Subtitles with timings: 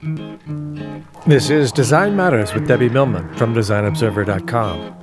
[0.00, 4.94] This is Design Matters with Debbie Millman from DesignObserver.com.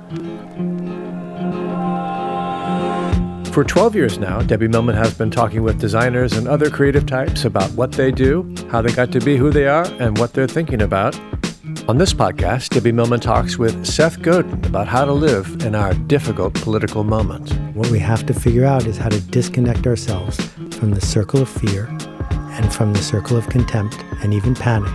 [3.52, 7.44] For 12 years now, Debbie Millman has been talking with designers and other creative types
[7.44, 10.48] about what they do, how they got to be who they are, and what they're
[10.48, 11.14] thinking about.
[11.88, 15.92] On this podcast, Debbie Millman talks with Seth Godin about how to live in our
[15.92, 17.52] difficult political moment.
[17.76, 20.42] What we have to figure out is how to disconnect ourselves
[20.76, 21.86] from the circle of fear
[22.56, 24.92] and from the circle of contempt and even panic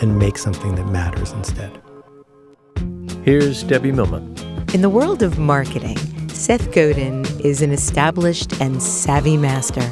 [0.00, 1.80] and make something that matters instead.
[3.24, 4.36] Here's Debbie Millman.
[4.74, 9.88] In the world of marketing, Seth Godin is an established and savvy master.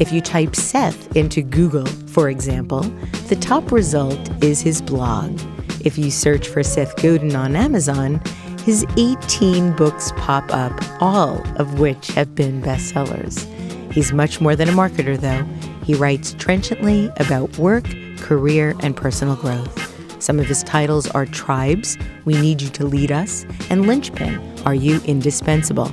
[0.00, 2.82] If you type Seth into Google, for example,
[3.28, 5.40] the top result is his blog.
[5.84, 8.22] If you search for Seth Godin on Amazon,
[8.64, 13.44] his 18 books pop up, all of which have been bestsellers.
[13.92, 15.44] He's much more than a marketer, though.
[15.84, 17.84] He writes trenchantly about work,
[18.18, 20.22] career, and personal growth.
[20.22, 24.74] Some of his titles are Tribes, We Need You to Lead Us, and Linchpin, Are
[24.74, 25.92] You Indispensable?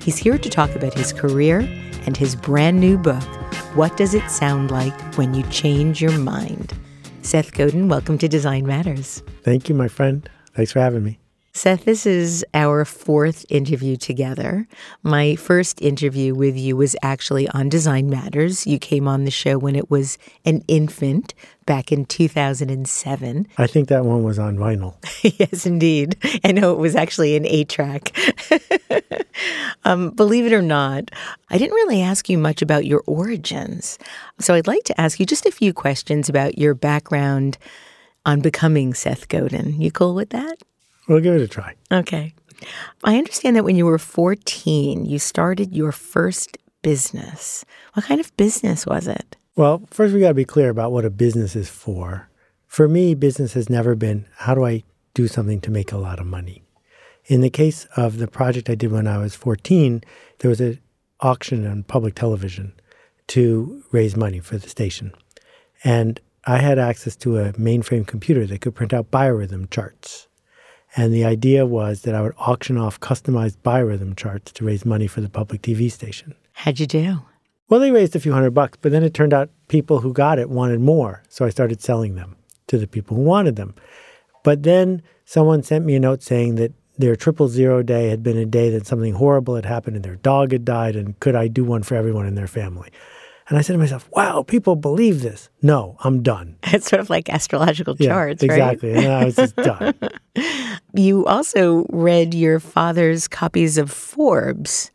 [0.00, 1.60] He's here to talk about his career
[2.06, 3.24] and his brand new book,
[3.74, 6.72] What Does It Sound Like When You Change Your Mind?
[7.22, 9.22] Seth Godin, welcome to Design Matters.
[9.42, 10.28] Thank you, my friend.
[10.54, 11.18] Thanks for having me.
[11.56, 14.66] Seth, this is our fourth interview together.
[15.04, 18.66] My first interview with you was actually on Design Matters.
[18.66, 21.32] You came on the show when it was an infant
[21.64, 23.46] back in 2007.
[23.56, 24.96] I think that one was on vinyl.
[25.38, 26.16] yes, indeed.
[26.42, 28.10] I know it was actually an eight track.
[29.84, 31.12] um, believe it or not,
[31.50, 33.96] I didn't really ask you much about your origins.
[34.40, 37.58] So I'd like to ask you just a few questions about your background
[38.26, 39.80] on becoming Seth Godin.
[39.80, 40.58] You cool with that?
[41.08, 41.74] We'll give it a try.
[41.92, 42.34] Okay.
[43.02, 47.64] I understand that when you were 14, you started your first business.
[47.94, 49.36] What kind of business was it?
[49.56, 52.28] Well, first we got to be clear about what a business is for.
[52.66, 54.82] For me, business has never been how do I
[55.14, 56.62] do something to make a lot of money.
[57.26, 60.02] In the case of the project I did when I was 14,
[60.38, 60.80] there was an
[61.20, 62.74] auction on public television
[63.28, 65.12] to raise money for the station.
[65.82, 70.28] And I had access to a mainframe computer that could print out biorhythm charts.
[70.96, 75.06] And the idea was that I would auction off customized biorhythm charts to raise money
[75.06, 76.34] for the public TV station.
[76.52, 77.22] How'd you do?
[77.68, 80.38] Well, they raised a few hundred bucks, but then it turned out people who got
[80.38, 81.22] it wanted more.
[81.28, 82.36] So I started selling them
[82.68, 83.74] to the people who wanted them.
[84.44, 88.36] But then someone sent me a note saying that their triple zero day had been
[88.36, 91.48] a day that something horrible had happened and their dog had died, and could I
[91.48, 92.90] do one for everyone in their family?
[93.48, 95.48] And I said to myself, wow, people believe this.
[95.60, 96.56] No, I'm done.
[96.72, 98.92] It's sort of like astrological Yeah, charts, exactly.
[98.92, 99.04] right?
[99.04, 99.94] And I was just done.
[100.94, 104.90] You also read your father's copies of Forbes.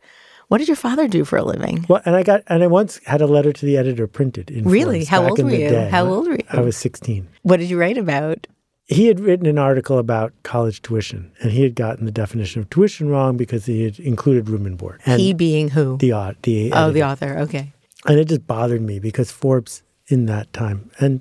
[0.48, 1.84] What did your father do for a living?
[1.88, 4.64] Well, and I got, and I once had a letter to the editor printed in
[4.64, 5.00] Really?
[5.04, 5.68] Forbes How old were you?
[5.68, 5.88] day.
[5.90, 6.44] How old were you?
[6.50, 7.28] I was 16.
[7.42, 8.46] What did you write about?
[8.86, 12.68] He had written an article about college tuition, and he had gotten the definition of
[12.70, 15.00] tuition wrong because he had included room and board.
[15.06, 15.96] And he being who?
[15.98, 17.38] the au- the oh, the author.
[17.38, 17.72] Okay.
[18.06, 21.20] and it just bothered me because Forbes in that time and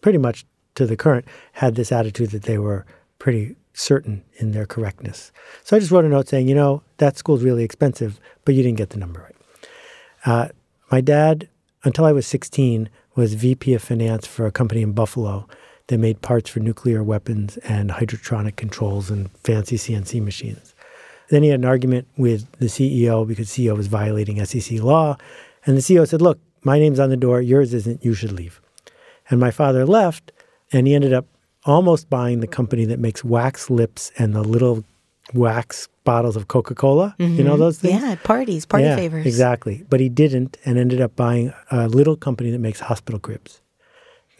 [0.00, 0.44] pretty much
[0.74, 2.84] to the current had this attitude that they were
[3.20, 5.32] pretty certain in their correctness.
[5.62, 8.62] So I just wrote a note saying, you know, that school's really expensive, but you
[8.62, 9.36] didn't get the number right.
[10.24, 10.48] Uh,
[10.90, 11.48] my dad,
[11.82, 15.46] until I was 16, was VP of finance for a company in Buffalo
[15.88, 20.74] that made parts for nuclear weapons and hydrotronic controls and fancy CNC machines.
[21.28, 25.16] Then he had an argument with the CEO because CEO was violating SEC law.
[25.66, 28.60] And the CEO said, Look, my name's on the door, yours isn't, you should leave.
[29.30, 30.32] And my father left,
[30.72, 31.26] and he ended up
[31.64, 34.84] almost buying the company that makes wax lips and the little
[35.32, 37.14] wax bottles of Coca Cola.
[37.18, 37.36] Mm-hmm.
[37.36, 37.60] You know mm-hmm.
[37.60, 38.02] those things?
[38.02, 39.26] Yeah, parties, party yeah, favors.
[39.26, 39.84] Exactly.
[39.88, 43.60] But he didn't and ended up buying a little company that makes hospital cribs.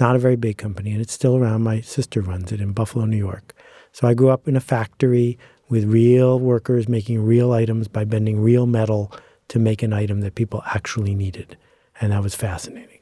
[0.01, 1.63] Not a very big company, and it's still around.
[1.63, 3.55] My sister runs it in Buffalo, New York.
[3.93, 5.39] So I grew up in a factory
[5.69, 9.13] with real workers making real items by bending real metal
[9.49, 11.57] to make an item that people actually needed.
[12.01, 12.94] And that was fascinating.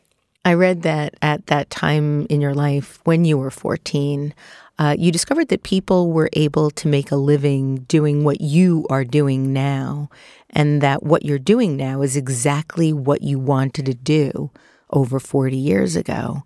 [0.44, 4.34] I read that at that time in your life, when you were 14,
[4.78, 9.04] uh, you discovered that people were able to make a living doing what you are
[9.04, 10.10] doing now,
[10.50, 14.50] and that what you're doing now is exactly what you wanted to do
[14.90, 16.42] over 40 years ago.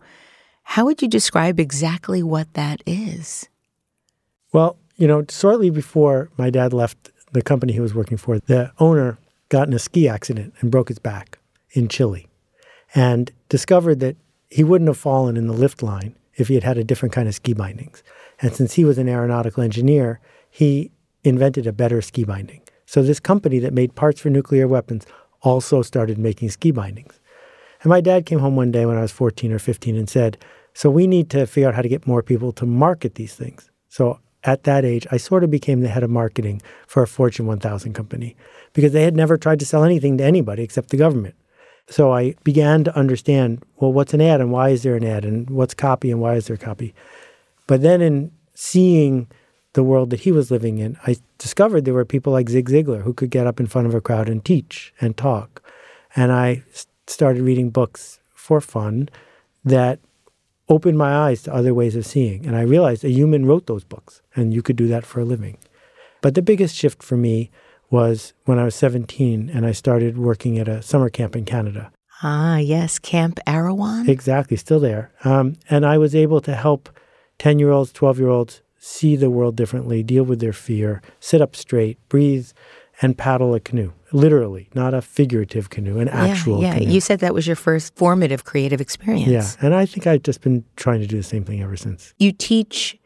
[0.62, 3.48] How would you describe exactly what that is?
[4.52, 8.72] Well, you know, shortly before my dad left the company he was working for, the
[8.78, 11.38] owner got in a ski accident and broke his back
[11.70, 12.28] in Chile
[12.96, 14.16] and discovered that
[14.48, 17.28] he wouldn't have fallen in the lift line if he had had a different kind
[17.28, 18.02] of ski bindings.
[18.40, 20.19] And since he was an aeronautical engineer,
[20.50, 20.90] he
[21.22, 22.62] invented a better ski binding.
[22.87, 25.06] So this company that made parts for nuclear weapons
[25.43, 27.20] also started making ski bindings.
[27.82, 30.38] And my dad came home one day when I was 14 or 15 and said,
[30.72, 33.70] So we need to figure out how to get more people to market these things.
[33.90, 37.46] So at that age, I sort of became the head of marketing for a Fortune
[37.46, 38.37] 1000 company
[38.72, 41.34] because they had never tried to sell anything to anybody except the government.
[41.88, 45.25] So I began to understand well, what's an ad and why is there an ad
[45.25, 46.94] and what's copy and why is there copy.
[47.67, 49.29] But then in seeing
[49.75, 53.03] the world that he was living in, I discovered there were people like Zig Ziglar
[53.03, 55.62] who could get up in front of a crowd and teach and talk.
[56.15, 56.65] And I
[57.06, 59.09] started reading books for fun
[59.65, 60.00] that
[60.69, 62.47] opened my eyes to other ways of seeing.
[62.47, 65.25] And I realized a human wrote those books and you could do that for a
[65.25, 65.59] living.
[66.21, 67.50] But the biggest shift for me
[67.91, 71.93] was when I was 17 and I started working at a summer camp in Canada.
[72.23, 74.09] Ah, yes, Camp Arowhon.
[74.09, 75.12] Exactly, still there.
[75.25, 76.88] Um, and I was able to help
[77.38, 81.43] 10 year olds, 12 year olds see the world differently, deal with their fear, sit
[81.43, 82.50] up straight, breathe,
[83.03, 83.93] and paddle a canoe.
[84.12, 86.79] Literally, not a figurative canoe, an actual yeah, yeah.
[86.79, 86.93] canoe.
[86.93, 89.29] You said that was your first formative creative experience.
[89.29, 92.15] Yeah, and I think I've just been trying to do the same thing ever since.
[92.19, 92.97] You teach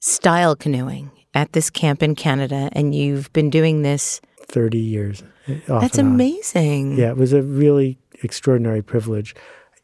[0.00, 5.22] style canoeing at this camp in Canada, and you've been doing this 30 years.
[5.46, 6.96] Eh, That's amazing.
[6.96, 9.34] Yeah, it was a really extraordinary privilege.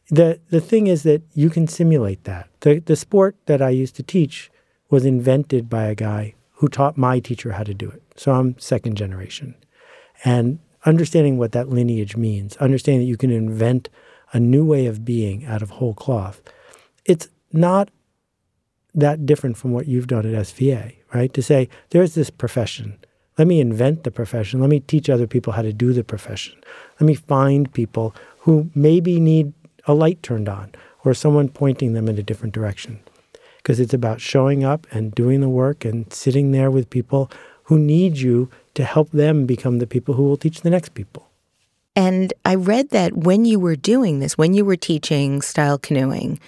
[0.09, 2.49] The the thing is that you can simulate that.
[2.61, 4.49] The the sport that I used to teach
[4.89, 8.01] was invented by a guy who taught my teacher how to do it.
[8.15, 9.55] So I'm second generation.
[10.23, 13.89] And understanding what that lineage means, understanding that you can invent
[14.33, 16.41] a new way of being out of whole cloth.
[17.05, 17.89] It's not
[18.95, 21.33] that different from what you've done at SVA, right?
[21.33, 22.97] To say there's this profession
[23.37, 24.59] let me invent the profession.
[24.59, 26.55] Let me teach other people how to do the profession.
[26.99, 29.53] Let me find people who maybe need
[29.85, 30.71] a light turned on
[31.05, 32.99] or someone pointing them in a different direction.
[33.57, 37.29] Because it's about showing up and doing the work and sitting there with people
[37.63, 41.27] who need you to help them become the people who will teach the next people.
[41.95, 46.39] And I read that when you were doing this, when you were teaching style canoeing,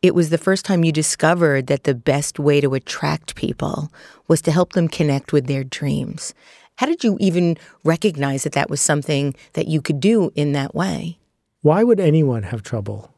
[0.00, 3.92] it was the first time you discovered that the best way to attract people
[4.28, 6.34] was to help them connect with their dreams.
[6.76, 10.74] How did you even recognize that that was something that you could do in that
[10.74, 11.18] way?
[11.62, 13.12] Why would anyone have trouble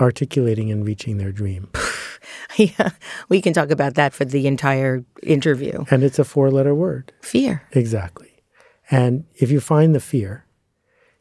[0.00, 1.68] articulating and reaching their dream?
[2.56, 2.90] yeah,
[3.28, 5.84] we can talk about that for the entire interview.
[5.90, 7.64] And it's a four letter word fear.
[7.72, 8.42] Exactly.
[8.90, 10.46] And if you find the fear,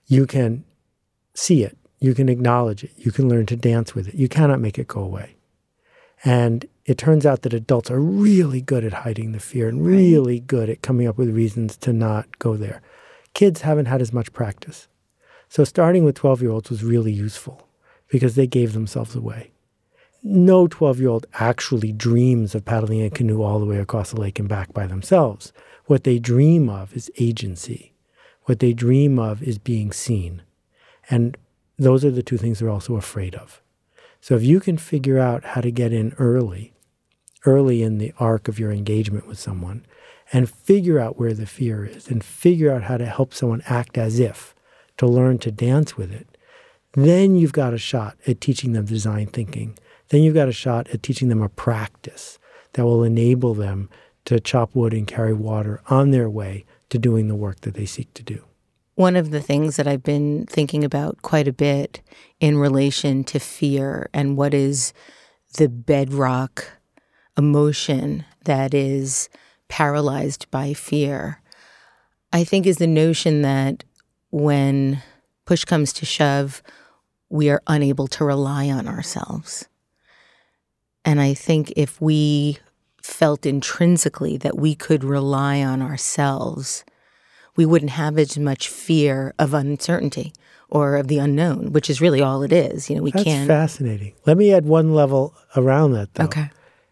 [0.05, 0.63] you can
[1.33, 2.91] see it you can acknowledge it.
[2.97, 4.15] You can learn to dance with it.
[4.15, 5.35] You cannot make it go away.
[6.23, 10.39] And it turns out that adults are really good at hiding the fear and really
[10.39, 12.81] good at coming up with reasons to not go there.
[13.33, 14.87] Kids haven't had as much practice.
[15.49, 17.67] So starting with 12 year olds was really useful
[18.07, 19.51] because they gave themselves away.
[20.23, 24.19] No 12 year old actually dreams of paddling a canoe all the way across the
[24.19, 25.53] lake and back by themselves.
[25.85, 27.93] What they dream of is agency.
[28.43, 30.41] What they dream of is being seen.
[31.09, 31.37] And
[31.77, 33.61] those are the two things they're also afraid of.
[34.21, 36.73] So if you can figure out how to get in early,
[37.45, 39.85] early in the arc of your engagement with someone,
[40.33, 43.97] and figure out where the fear is, and figure out how to help someone act
[43.97, 44.53] as if,
[44.97, 46.37] to learn to dance with it,
[46.93, 49.77] then you've got a shot at teaching them design thinking.
[50.09, 52.39] Then you've got a shot at teaching them a practice
[52.73, 53.89] that will enable them
[54.25, 57.85] to chop wood and carry water on their way to doing the work that they
[57.85, 58.46] seek to do.
[58.97, 62.01] One of the things that I've been thinking about quite a bit
[62.39, 64.91] in relation to fear and what is
[65.59, 66.65] the bedrock
[67.37, 69.29] emotion that is
[69.67, 71.43] paralyzed by fear,
[72.33, 73.83] I think is the notion that
[74.31, 75.03] when
[75.45, 76.63] push comes to shove,
[77.29, 79.69] we are unable to rely on ourselves.
[81.05, 82.57] And I think if we
[83.03, 86.83] felt intrinsically that we could rely on ourselves,
[87.57, 90.31] we wouldn't have as much fear of uncertainty
[90.69, 92.89] or of the unknown, which is really all it is.
[92.89, 93.47] You know, we That's can't.
[93.47, 94.13] fascinating.
[94.25, 96.25] Let me add one level around that, though.
[96.25, 96.49] Okay.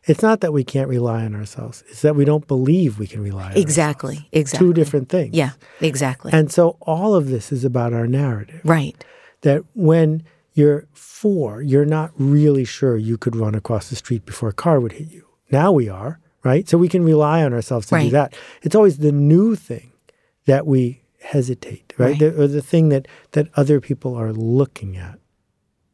[0.08, 1.84] It's not that we can't rely on ourselves.
[1.90, 4.16] It's that we don't believe we can rely on Exactly.
[4.18, 4.30] ourselves.
[4.34, 4.68] Exactly.
[4.68, 5.34] Two different things.
[5.36, 6.32] Yeah, exactly.
[6.32, 8.62] And so all of this is about our narrative.
[8.64, 8.96] right.
[9.42, 14.50] That when you're four, you're not really sure you could run across the street before
[14.50, 15.26] a car would hit you.
[15.52, 16.68] Now we are, right?
[16.70, 18.34] So we can rely on ourselves to do that.
[18.64, 19.92] It's always the new thing
[20.46, 22.12] that we hesitate, right?
[22.12, 22.20] Right.
[22.20, 25.20] The, or the thing that that other people are looking at.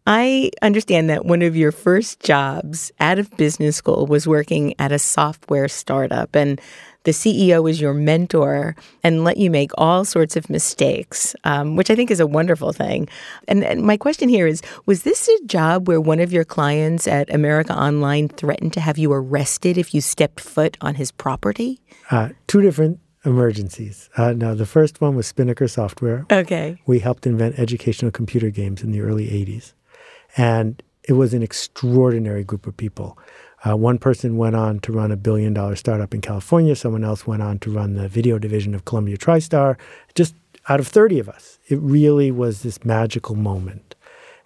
[0.07, 4.91] I understand that one of your first jobs out of business school was working at
[4.91, 6.59] a software startup, and
[7.03, 11.89] the CEO was your mentor and let you make all sorts of mistakes, um, which
[11.89, 13.07] I think is a wonderful thing.
[13.47, 17.07] And, and my question here is Was this a job where one of your clients
[17.07, 21.79] at America Online threatened to have you arrested if you stepped foot on his property?
[22.09, 24.09] Uh, two different emergencies.
[24.17, 26.25] Uh, now, the first one was Spinnaker Software.
[26.31, 26.77] Okay.
[26.85, 29.73] We helped invent educational computer games in the early 80s.
[30.37, 33.17] And it was an extraordinary group of people.
[33.63, 36.75] Uh, one person went on to run a billion dollar startup in California.
[36.75, 39.77] Someone else went on to run the video division of Columbia TriStar.
[40.15, 40.33] Just
[40.67, 43.95] out of 30 of us, it really was this magical moment.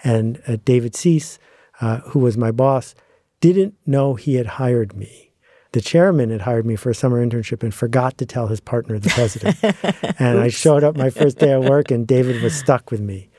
[0.04, 1.38] And uh, David Seuss,
[1.82, 2.94] uh, who was my boss,
[3.40, 5.32] didn't know he had hired me.
[5.76, 8.98] The chairman had hired me for a summer internship and forgot to tell his partner,
[8.98, 9.58] the president.
[10.20, 13.30] and I showed up my first day at work, and David was stuck with me.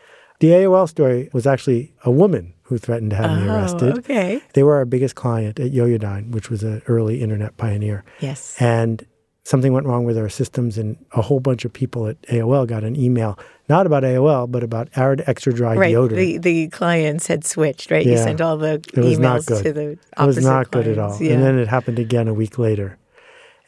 [0.40, 3.94] The AOL story was actually a woman who threatened to have me oh, arrested.
[3.94, 4.42] Oh, okay.
[4.52, 8.04] They were our biggest client at Yoyodyne, which was an early internet pioneer.
[8.20, 8.54] Yes.
[8.60, 9.06] And
[9.46, 12.82] something went wrong with our systems, and a whole bunch of people at AOL got
[12.82, 13.38] an email,
[13.68, 15.94] not about AOL, but about Arid Extra Dry Right.
[15.94, 16.16] deodorant.
[16.16, 18.04] The, the clients had switched, right?
[18.04, 20.88] You sent all the It was not emails to the opposite it was not good
[20.88, 21.16] at all.
[21.22, 21.34] Yeah.
[21.34, 22.98] And then it happened again a week later.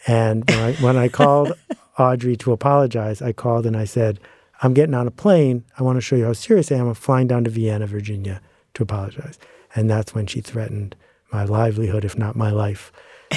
[0.08, 1.52] And when I, when I called
[1.99, 4.18] Audrey to apologize, I called and I said,
[4.61, 5.64] I'm getting on a plane.
[5.78, 6.88] I want to show you how serious I am.
[6.88, 8.40] I'm flying down to Vienna, Virginia
[8.75, 9.38] to apologize.
[9.76, 10.97] And that's when she threatened
[11.32, 12.90] my livelihood, if not my life.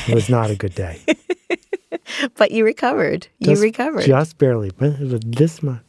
[0.08, 1.02] It was not a good day.
[2.36, 3.28] but you recovered.
[3.42, 4.04] Just- you recovered.
[4.04, 4.72] Just barely.
[4.78, 5.82] But it was this much.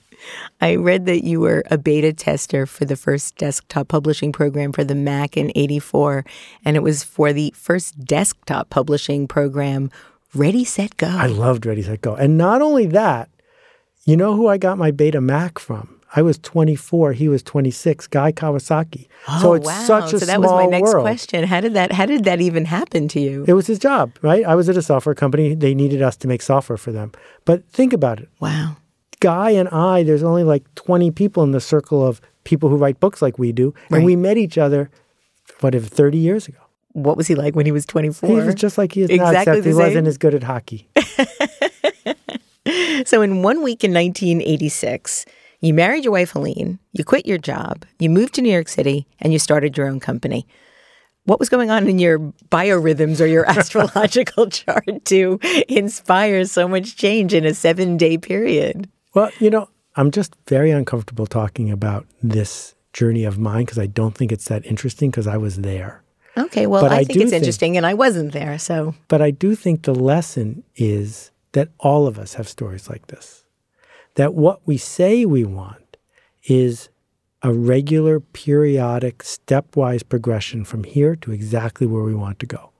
[0.60, 4.84] I read that you were a beta tester for the first desktop publishing program for
[4.84, 6.24] the Mac in 84,
[6.64, 9.90] and it was for the first desktop publishing program,
[10.32, 11.08] Ready, Set, Go.
[11.08, 12.14] I loved Ready, Set, Go.
[12.14, 13.30] And not only that,
[14.04, 15.91] you know who I got my Beta Mac from?
[16.14, 17.12] I was 24.
[17.12, 18.06] He was 26.
[18.08, 19.08] Guy Kawasaki.
[19.28, 19.84] oh, so it's wow.
[19.84, 21.04] such a so that was my next world.
[21.04, 21.44] question.
[21.44, 23.44] How did that how did that even happen to you?
[23.48, 24.44] It was his job, right?
[24.44, 25.54] I was at a software company.
[25.54, 27.12] They needed us to make software for them.
[27.44, 28.28] But think about it.
[28.40, 28.76] wow.
[29.20, 32.98] Guy and I, there's only like 20 people in the circle of people who write
[32.98, 33.72] books like we do.
[33.88, 34.90] And we met each other,
[35.60, 36.58] what, if 30 years ago?
[36.90, 38.28] What was he like when he was 24?
[38.28, 39.76] He was just like he is now, except he same?
[39.76, 40.88] wasn't as good at hockey.
[43.04, 45.26] So, in one week in 1986,
[45.62, 49.06] you married your wife, Helene, you quit your job, you moved to New York City,
[49.20, 50.46] and you started your own company.
[51.24, 52.18] What was going on in your
[52.50, 55.38] biorhythms or your astrological chart to
[55.68, 58.90] inspire so much change in a seven day period?
[59.14, 63.86] Well, you know, I'm just very uncomfortable talking about this journey of mine because I
[63.86, 66.02] don't think it's that interesting because I was there.
[66.36, 68.58] Okay, well, I, I think it's think- interesting, and I wasn't there.
[68.58, 73.08] So, But I do think the lesson is that all of us have stories like
[73.08, 73.41] this.
[74.14, 75.96] That what we say we want
[76.44, 76.88] is
[77.42, 82.70] a regular, periodic, stepwise progression from here to exactly where we want to go.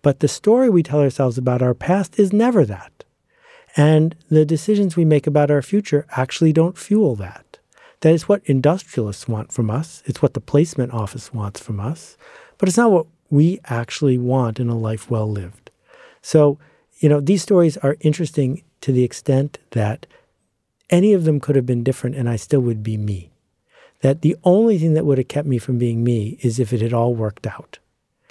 [0.00, 3.04] But the story we tell ourselves about our past is never that.
[3.76, 7.58] And the decisions we make about our future actually don't fuel that.
[8.00, 10.02] That is what industrialists want from us.
[10.06, 12.16] It's what the placement office wants from us.
[12.58, 15.70] But it's not what we actually want in a life well lived.
[16.20, 16.58] So,
[16.98, 20.06] you know, these stories are interesting to the extent that
[20.92, 23.30] any of them could have been different and I still would be me.
[24.02, 26.80] That the only thing that would have kept me from being me is if it
[26.80, 27.78] had all worked out.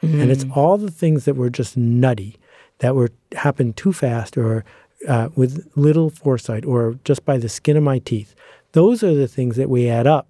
[0.03, 2.37] And it's all the things that were just nutty,
[2.79, 4.65] that were happened too fast or
[5.07, 8.33] uh, with little foresight or just by the skin of my teeth.
[8.71, 10.27] Those are the things that we add up.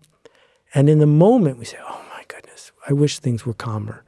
[0.75, 4.03] And in the moment, we say, oh my goodness, I wish things were calmer.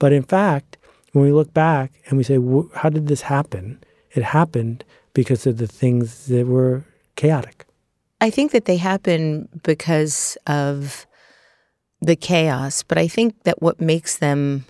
[0.00, 0.78] But in fact,
[1.12, 2.38] when we look back and we say,
[2.74, 3.82] how did this happen?
[4.12, 7.63] It happened because of the things that were chaotic.
[8.20, 11.06] I think that they happen because of
[12.00, 14.64] the chaos, but I think that what makes them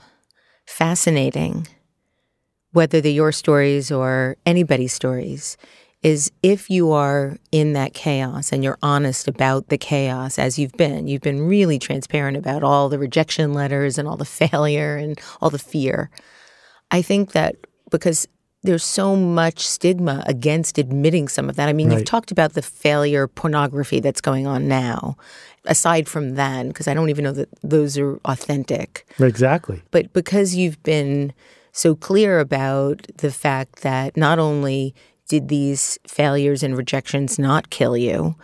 [0.67, 1.67] fascinating,
[2.73, 5.57] whether they're your stories or anybody's stories,
[6.03, 10.73] is if you are in that chaos and you're honest about the chaos as you've
[10.73, 15.19] been, you've been really transparent about all the rejection letters and all the failure and
[15.41, 16.11] all the fear.
[16.91, 17.57] I think that
[17.91, 18.29] because
[18.64, 21.68] there's so much stigma against admitting some of that.
[21.68, 21.99] I mean, Right.
[21.99, 25.16] you've talked about the failure pornography that's going on now.
[25.66, 29.83] Aside from that, because I don't even know that those are authentic Exactly.
[29.92, 31.33] but because you've been
[31.73, 34.94] so clear about the fact that not only
[35.28, 38.35] did these failures and rejections not kill you,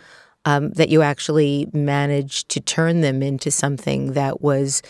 [0.45, 4.81] um, that you actually managed to turn them into something that was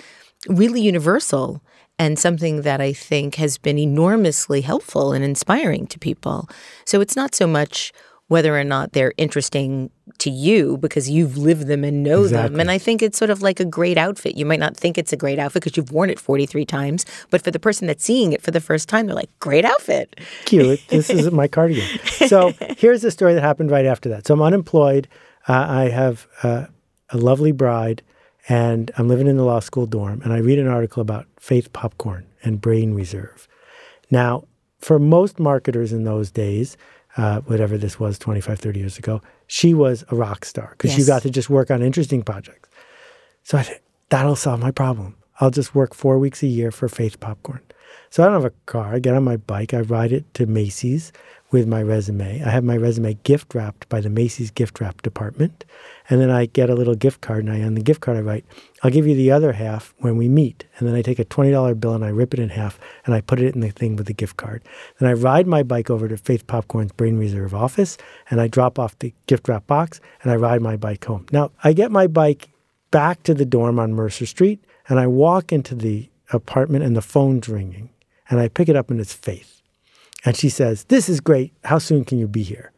[0.47, 1.61] really universal
[2.01, 6.49] and something that I think has been enormously helpful and inspiring to people.
[6.83, 7.93] So it's not so much
[8.27, 12.59] whether or not they're interesting to you because you've lived them and know them.
[12.59, 14.35] And I think it's sort of like a great outfit.
[14.35, 17.43] You might not think it's a great outfit because you've worn it 43 times, but
[17.43, 20.19] for the person that's seeing it for the first time, they're like, great outfit.
[20.45, 20.79] cute.
[20.87, 21.85] This is my cardigan.
[22.27, 24.25] So here's the story that happened right after that.
[24.25, 25.07] So I'm unemployed.
[25.47, 26.65] Uh, I have uh,
[27.11, 28.01] a lovely bride,
[28.51, 30.21] and I'm living in the law school dorm.
[30.23, 33.47] And I read an article about faith popcorn and brain reserve.
[34.09, 34.43] Now,
[34.79, 36.75] for most marketers in those days,
[37.15, 41.05] uh, whatever this was 25, 30 years ago, she was a rock star because she
[41.05, 42.69] got to just work on interesting projects.
[43.43, 43.79] So I thought,
[44.09, 45.15] that'll solve my problem.
[45.39, 47.61] I'll just work four weeks a year for Faith Popcorn.
[48.09, 48.95] So I don't have a car.
[48.95, 49.73] I get on my bike.
[49.73, 51.13] I ride it to Macy's
[51.51, 52.43] with my resume.
[52.43, 55.63] I have my resume gift wrapped by the Macy's gift wrap department.
[56.11, 58.21] And then I get a little gift card, and I, on the gift card, I
[58.21, 58.45] write,
[58.83, 60.65] I'll give you the other half when we meet.
[60.77, 63.21] And then I take a $20 bill and I rip it in half and I
[63.21, 64.61] put it in the thing with the gift card.
[64.99, 67.97] Then I ride my bike over to Faith Popcorn's Brain Reserve office
[68.29, 71.27] and I drop off the gift wrap box and I ride my bike home.
[71.31, 72.49] Now, I get my bike
[72.91, 77.01] back to the dorm on Mercer Street and I walk into the apartment and the
[77.01, 77.89] phone's ringing
[78.29, 79.61] and I pick it up and it's Faith.
[80.25, 81.53] And she says, This is great.
[81.63, 82.73] How soon can you be here?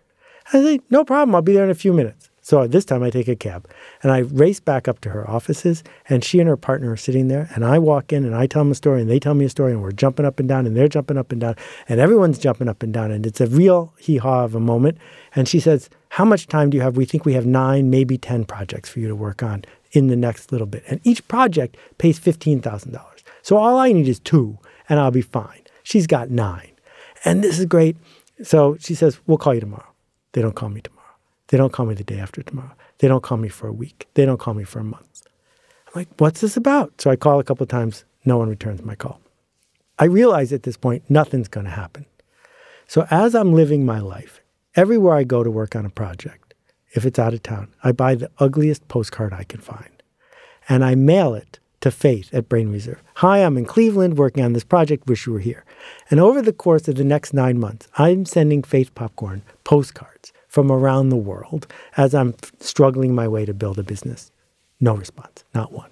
[0.49, 1.33] I say, No problem.
[1.33, 2.29] I'll be there in a few minutes.
[2.45, 3.69] So this time I take a cab
[4.01, 7.29] and I race back up to her offices and she and her partner are sitting
[7.29, 9.45] there and I walk in and I tell them a story and they tell me
[9.45, 11.55] a story and we're jumping up and down and they're jumping up and down
[11.87, 14.97] and everyone's jumping up and down and it's a real hee-haw of a moment.
[15.33, 16.97] And she says, how much time do you have?
[16.97, 20.17] We think we have nine, maybe 10 projects for you to work on in the
[20.17, 20.83] next little bit.
[20.89, 22.99] And each project pays $15,000.
[23.41, 25.61] So all I need is two and I'll be fine.
[25.81, 26.71] She's got nine.
[27.23, 27.95] And this is great.
[28.43, 29.93] So she says, We'll call you tomorrow.
[30.33, 31.02] They don't call me tomorrow.
[31.47, 32.73] They don't call me the day after tomorrow.
[32.99, 34.07] They don't call me for a week.
[34.13, 35.27] They don't call me for a month.
[35.87, 37.01] I'm like, What's this about?
[37.01, 38.05] So I call a couple of times.
[38.25, 39.19] No one returns my call.
[39.99, 42.05] I realize at this point, nothing's going to happen.
[42.87, 44.41] So as I'm living my life,
[44.75, 46.53] everywhere I go to work on a project,
[46.93, 49.93] if it's out of town, I buy the ugliest postcard I can find
[50.69, 53.01] and I mail it to Faith at Brain Reserve.
[53.15, 55.07] Hi, I'm in Cleveland working on this project.
[55.07, 55.65] Wish you were here.
[56.09, 60.71] And over the course of the next nine months, I'm sending Faith Popcorn postcards from
[60.71, 61.65] around the world
[61.97, 64.31] as I'm struggling my way to build a business.
[64.79, 65.89] No response, not one.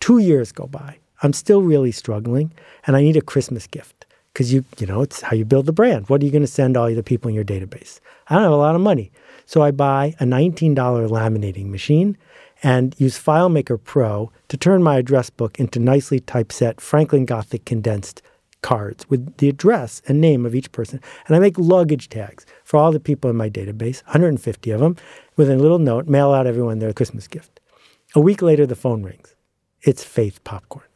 [0.00, 0.98] Two years go by.
[1.22, 2.52] I'm still really struggling,
[2.86, 5.72] and I need a Christmas gift because you, you know, it's how you build the
[5.72, 6.10] brand.
[6.10, 8.00] What are you going to send all the people in your database?
[8.28, 9.12] I don't have a lot of money,
[9.46, 12.18] so I buy a $19 laminating machine
[12.62, 18.20] and use FileMaker Pro to turn my address book into nicely typeset Franklin Gothic condensed
[18.62, 21.00] cards with the address and name of each person.
[21.26, 24.94] And I make luggage tags for all the people in my database, 150 of them,
[25.34, 27.58] with a little note, mail out everyone their Christmas gift.
[28.14, 29.34] A week later, the phone rings.
[29.82, 30.86] It's Faith Popcorn.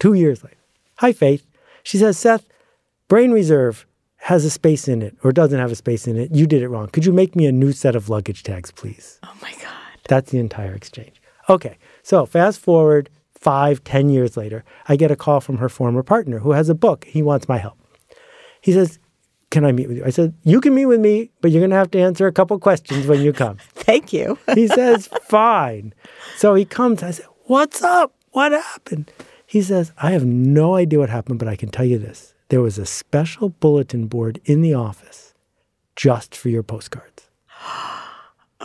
[0.00, 0.56] Two years later.
[0.96, 1.46] Hi, Faith.
[1.84, 2.48] She says, Seth,
[3.06, 6.34] Brain Reserve has a space in it or doesn't have a space in it.
[6.34, 6.88] You did it wrong.
[6.88, 9.20] Could you make me a new set of luggage tags, please?
[9.22, 9.72] Oh my God.
[10.08, 11.22] That's the entire exchange.
[11.48, 16.02] Okay, so fast forward five, ten years later, I get a call from her former
[16.02, 17.04] partner who has a book.
[17.04, 17.78] He wants my help.
[18.60, 18.98] He says,
[19.54, 20.04] Can I meet with you?
[20.04, 22.32] I said, You can meet with me, but you're going to have to answer a
[22.32, 23.58] couple questions when you come.
[23.74, 24.36] Thank you.
[24.52, 25.94] He says, Fine.
[26.36, 27.04] So he comes.
[27.04, 28.12] I said, What's up?
[28.32, 29.12] What happened?
[29.46, 32.34] He says, I have no idea what happened, but I can tell you this.
[32.48, 35.34] There was a special bulletin board in the office
[35.94, 37.30] just for your postcards.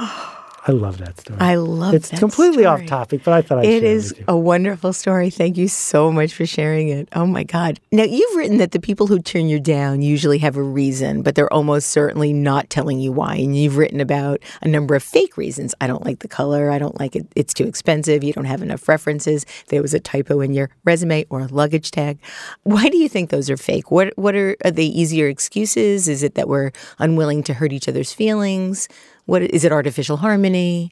[0.02, 0.39] Oh,
[0.70, 1.40] I love that story.
[1.40, 5.32] I love it's completely off topic, but I thought I'd It is a wonderful story.
[5.32, 7.10] Thank you so much for sharing it.
[7.14, 7.80] Oh my God.
[7.92, 11.34] Now, you've written that the people who turn you down usually have a reason, but
[11.34, 13.36] they're almost certainly not telling you why.
[13.36, 15.74] And you've written about a number of fake reasons.
[15.82, 16.70] I don't like the color.
[16.70, 17.26] I don't like it.
[17.36, 18.24] It's too expensive.
[18.24, 19.46] You don't have enough references.
[19.70, 22.20] There was a typo in your resume or a luggage tag.
[22.64, 23.90] Why do you think those are fake?
[23.90, 26.08] What, what are, are they easier excuses?
[26.08, 28.88] Is it that we're unwilling to hurt each other's feelings?
[29.30, 30.92] What is it artificial harmony?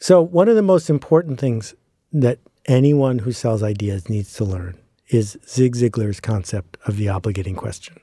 [0.00, 1.76] So, one of the most important things
[2.12, 4.76] that anyone who sells ideas needs to learn
[5.10, 8.00] is Zig Ziglar's concept of the obligating question.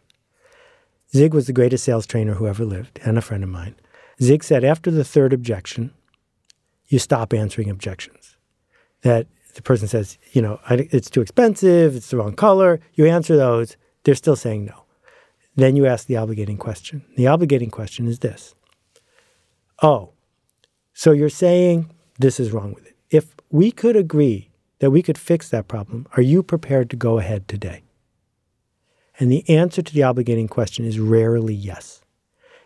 [1.13, 3.75] Zig was the greatest sales trainer who ever lived and a friend of mine.
[4.21, 5.93] Zig said after the third objection,
[6.87, 8.37] you stop answering objections.
[9.01, 12.79] That the person says, you know, it's too expensive, it's the wrong color.
[12.93, 14.85] You answer those, they're still saying no.
[15.57, 17.03] Then you ask the obligating question.
[17.17, 18.55] The obligating question is this
[19.81, 20.11] Oh,
[20.93, 22.95] so you're saying this is wrong with it.
[23.09, 27.19] If we could agree that we could fix that problem, are you prepared to go
[27.19, 27.83] ahead today?
[29.19, 32.01] And the answer to the obligating question is rarely yes.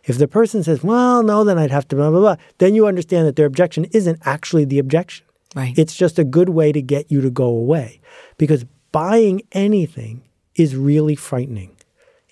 [0.04, 2.88] If the person says, well, no, then I'd have to blah, blah, blah, then you
[2.88, 5.26] understand that their objection isn't actually the objection.
[5.56, 5.78] Right.
[5.78, 8.02] It's just a good way to get you to go away
[8.38, 10.24] because buying anything
[10.56, 11.76] is really frightening.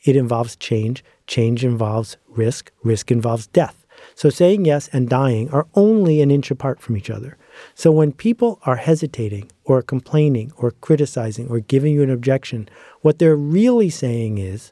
[0.04, 1.04] It involves change.
[1.26, 2.72] Change involves risk.
[2.84, 3.86] Risk involves death.
[4.16, 7.38] So saying yes and dying are only an inch apart from each other.
[7.76, 12.70] So when people are hesitating or complaining or criticizing or giving you an objection,
[13.02, 14.72] what they're really saying is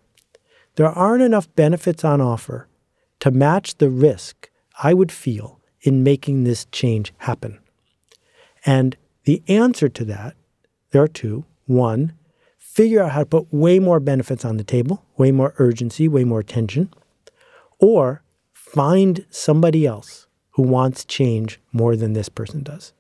[0.76, 2.68] there aren't enough benefits on offer
[3.20, 4.50] to match the risk
[4.82, 7.60] I would feel in making this change happen.
[8.66, 10.36] And the answer to that,
[10.92, 11.46] there are two.
[11.66, 12.14] One,
[12.58, 16.24] figure out how to put way more benefits on the table, way more urgency, way
[16.24, 16.92] more attention,
[17.80, 18.22] or
[18.76, 22.92] find somebody else who wants change more than this person does.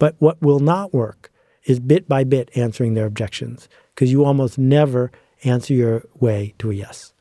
[0.00, 1.30] But what will not work
[1.64, 5.12] is bit by bit answering their objections because you almost never
[5.44, 7.12] answer your way to a yes.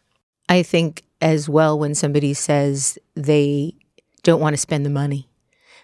[0.49, 3.75] I think as well when somebody says they
[4.23, 5.29] don't want to spend the money.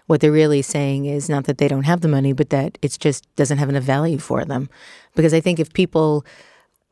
[0.06, 2.96] What they're really saying is not that they don't have the money, but that it
[2.98, 4.68] just doesn't have enough value for them.
[5.14, 6.26] Because I think if people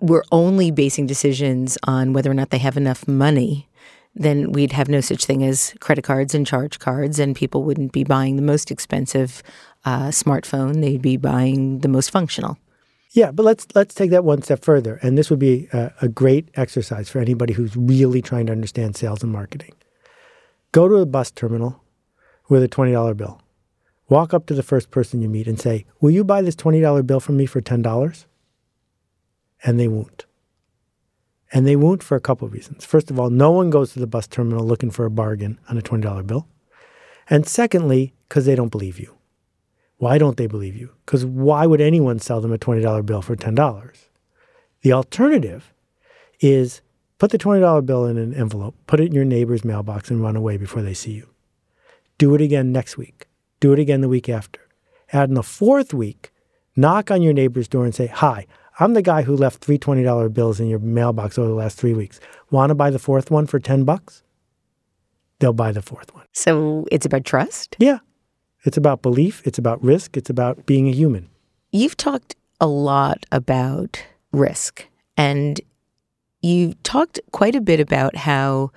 [0.00, 3.68] were only basing decisions on whether or not they have enough money,
[4.14, 7.92] then we'd have no such thing as credit cards and charge cards, and people wouldn't
[7.92, 9.42] be buying the most expensive
[9.84, 10.80] uh, smartphone.
[10.80, 12.58] They'd be buying the most functional.
[13.12, 16.08] Yeah, but let's let's take that one step further, and this would be a, a
[16.08, 19.74] great exercise for anybody who's really trying to understand sales and marketing.
[20.72, 21.82] Go to a bus terminal
[22.48, 23.40] with a twenty dollar bill.
[24.08, 26.80] Walk up to the first person you meet and say, "Will you buy this twenty
[26.80, 28.26] dollar bill from me for ten dollars?"
[29.64, 30.24] And they won't.
[31.52, 32.84] And they won't for a couple of reasons.
[32.84, 35.76] First of all, no one goes to the bus terminal looking for a bargain on
[35.76, 36.46] a $20 bill.
[37.28, 39.16] And secondly, because they don't believe you.
[39.98, 40.90] Why don't they believe you?
[41.04, 43.90] Because why would anyone sell them a $20 bill for $10?
[44.82, 45.74] The alternative
[46.40, 46.80] is
[47.18, 50.36] put the $20 bill in an envelope, put it in your neighbor's mailbox, and run
[50.36, 51.28] away before they see you.
[52.16, 53.26] Do it again next week.
[53.60, 54.60] Do it again the week after.
[55.12, 56.32] Add in the fourth week,
[56.76, 58.46] knock on your neighbor's door and say, Hi,
[58.80, 61.92] I'm the guy who left three $20 bills in your mailbox over the last three
[61.92, 62.18] weeks.
[62.50, 64.22] Want to buy the fourth one for 10 bucks?
[65.38, 66.24] They'll buy the fourth one.
[66.32, 67.76] So it's about trust?
[67.78, 67.98] Yeah.
[68.64, 69.42] It's about belief.
[69.46, 70.16] It's about risk.
[70.16, 71.28] It's about being a human.
[71.72, 75.60] You've talked a lot about risk and
[76.40, 78.70] you talked quite a bit about how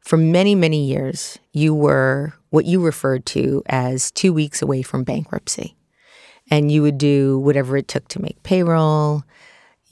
[0.00, 5.04] for many, many years you were what you referred to as two weeks away from
[5.04, 5.76] bankruptcy.
[6.50, 9.22] And you would do whatever it took to make payroll,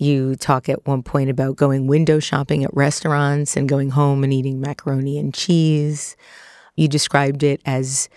[0.00, 4.32] you talk at one point about going window shopping at restaurants and going home and
[4.32, 6.16] eating macaroni and cheese.
[6.76, 8.08] You described it as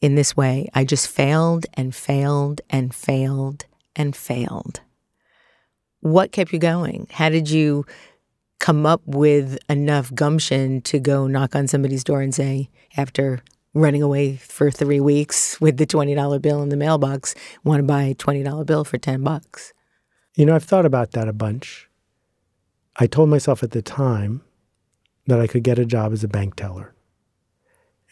[0.00, 3.64] in this way I just failed and failed and failed
[3.96, 4.80] and failed.
[6.00, 7.06] What kept you going?
[7.10, 7.86] How did you
[8.58, 13.42] come up with enough gumption to go knock on somebody's door and say, after
[13.74, 18.02] running away for three weeks with the $20 bill in the mailbox, want to buy
[18.02, 19.72] a $20 bill for 10 bucks?
[20.34, 21.88] You know, I've thought about that a bunch.
[22.96, 24.42] I told myself at the time
[25.26, 26.94] that I could get a job as a bank teller.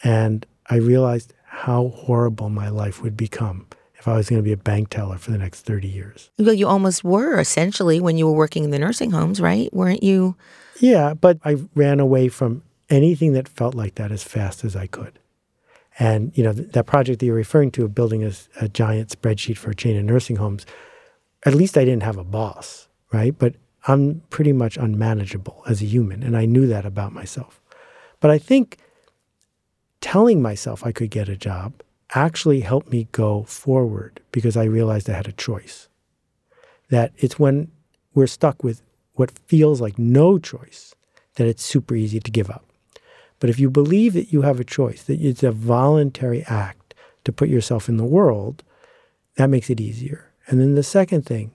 [0.03, 4.53] And I realized how horrible my life would become if I was going to be
[4.53, 6.31] a bank teller for the next 30 years.
[6.39, 9.73] Well, you almost were essentially when you were working in the nursing homes, right?
[9.75, 10.37] Weren't you?
[10.79, 14.87] Yeah, but I ran away from anything that felt like that as fast as I
[14.87, 15.19] could.
[15.99, 19.59] And, you know, that project that you're referring to of building a, a giant spreadsheet
[19.59, 20.65] for a chain of nursing homes
[21.45, 23.37] at least I didn't have a boss, right?
[23.37, 23.55] But
[23.87, 27.61] I'm pretty much unmanageable as a human, and I knew that about myself.
[28.21, 28.79] But I think
[30.01, 31.73] telling myself I could get a job
[32.15, 35.89] actually helped me go forward because I realized I had a choice.
[36.91, 37.71] That it's when
[38.15, 38.83] we're stuck with
[39.15, 40.95] what feels like no choice
[41.37, 42.65] that it's super easy to give up.
[43.39, 47.33] But if you believe that you have a choice, that it's a voluntary act to
[47.33, 48.63] put yourself in the world,
[49.37, 50.30] that makes it easier.
[50.51, 51.53] And then the second thing,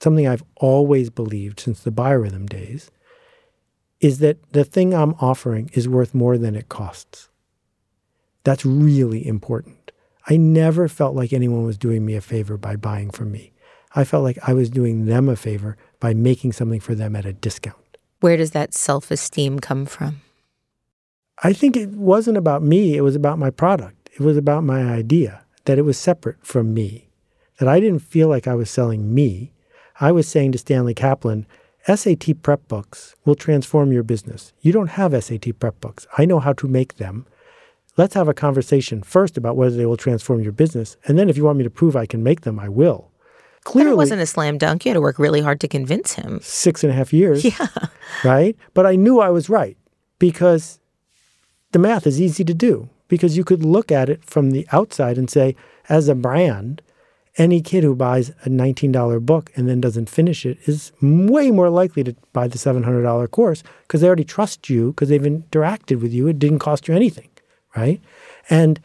[0.00, 2.90] something I've always believed since the biorhythm days,
[4.00, 7.28] is that the thing I'm offering is worth more than it costs.
[8.44, 9.92] That's really important.
[10.26, 13.52] I never felt like anyone was doing me a favor by buying from me.
[13.94, 17.26] I felt like I was doing them a favor by making something for them at
[17.26, 17.98] a discount.
[18.20, 20.22] Where does that self esteem come from?
[21.42, 24.10] I think it wasn't about me, it was about my product.
[24.14, 27.07] It was about my idea, that it was separate from me,
[27.58, 29.52] that I didn't feel like I was selling me.
[30.00, 31.46] I was saying to Stanley Kaplan,
[31.86, 34.52] SAT prep books will transform your business.
[34.60, 36.06] You don't have SAT prep books.
[36.16, 37.26] I know how to make them.
[37.96, 40.96] Let's have a conversation first about whether they will transform your business.
[41.06, 43.10] And then if you want me to prove I can make them, I will.
[43.64, 44.84] Clearly, but it wasn't a slam dunk.
[44.84, 46.38] You had to work really hard to convince him.
[46.42, 47.44] Six and a half years.
[47.44, 47.66] Yeah.
[48.24, 48.56] Right?
[48.72, 49.76] But I knew I was right
[50.18, 50.78] because
[51.72, 55.18] the math is easy to do because you could look at it from the outside
[55.18, 55.56] and say,
[55.88, 56.82] as a brand,
[57.38, 61.70] any kid who buys a $19 book and then doesn't finish it is way more
[61.70, 66.12] likely to buy the $700 course because they already trust you because they've interacted with
[66.12, 66.26] you.
[66.26, 67.30] It didn't cost you anything
[67.76, 68.00] right?
[68.50, 68.80] And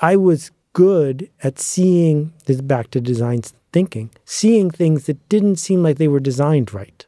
[0.00, 5.82] I was good at seeing this back to design thinking, seeing things that didn't seem
[5.82, 7.04] like they were designed right.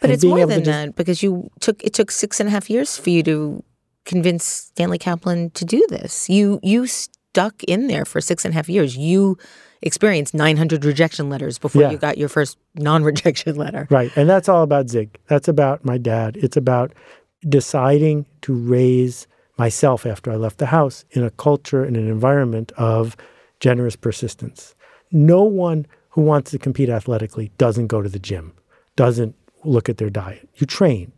[0.00, 2.70] But and it's more than that because you took it took six and a half
[2.70, 3.62] years for you to
[4.06, 6.30] convince Stanley Kaplan to do this.
[6.30, 8.96] You you stuck in there for six and a half years.
[8.96, 9.36] You
[9.82, 11.90] experienced 900 rejection letters before yeah.
[11.90, 13.86] you got your first non-rejection letter.
[13.90, 15.18] Right, and that's all about Zig.
[15.26, 16.36] That's about my dad.
[16.36, 16.92] It's about
[17.48, 19.26] deciding to raise
[19.58, 23.16] myself after I left the house in a culture, in an environment of
[23.60, 24.74] generous persistence.
[25.12, 28.52] No one who wants to compete athletically doesn't go to the gym,
[28.96, 30.48] doesn't look at their diet.
[30.56, 31.12] You train.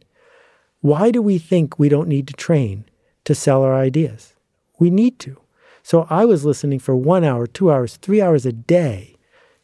[0.81, 2.85] Why do we think we don't need to train
[3.25, 4.35] to sell our ideas?
[4.79, 5.41] We need to.
[5.83, 9.17] So I was listening for one hour, two hours, three hours a day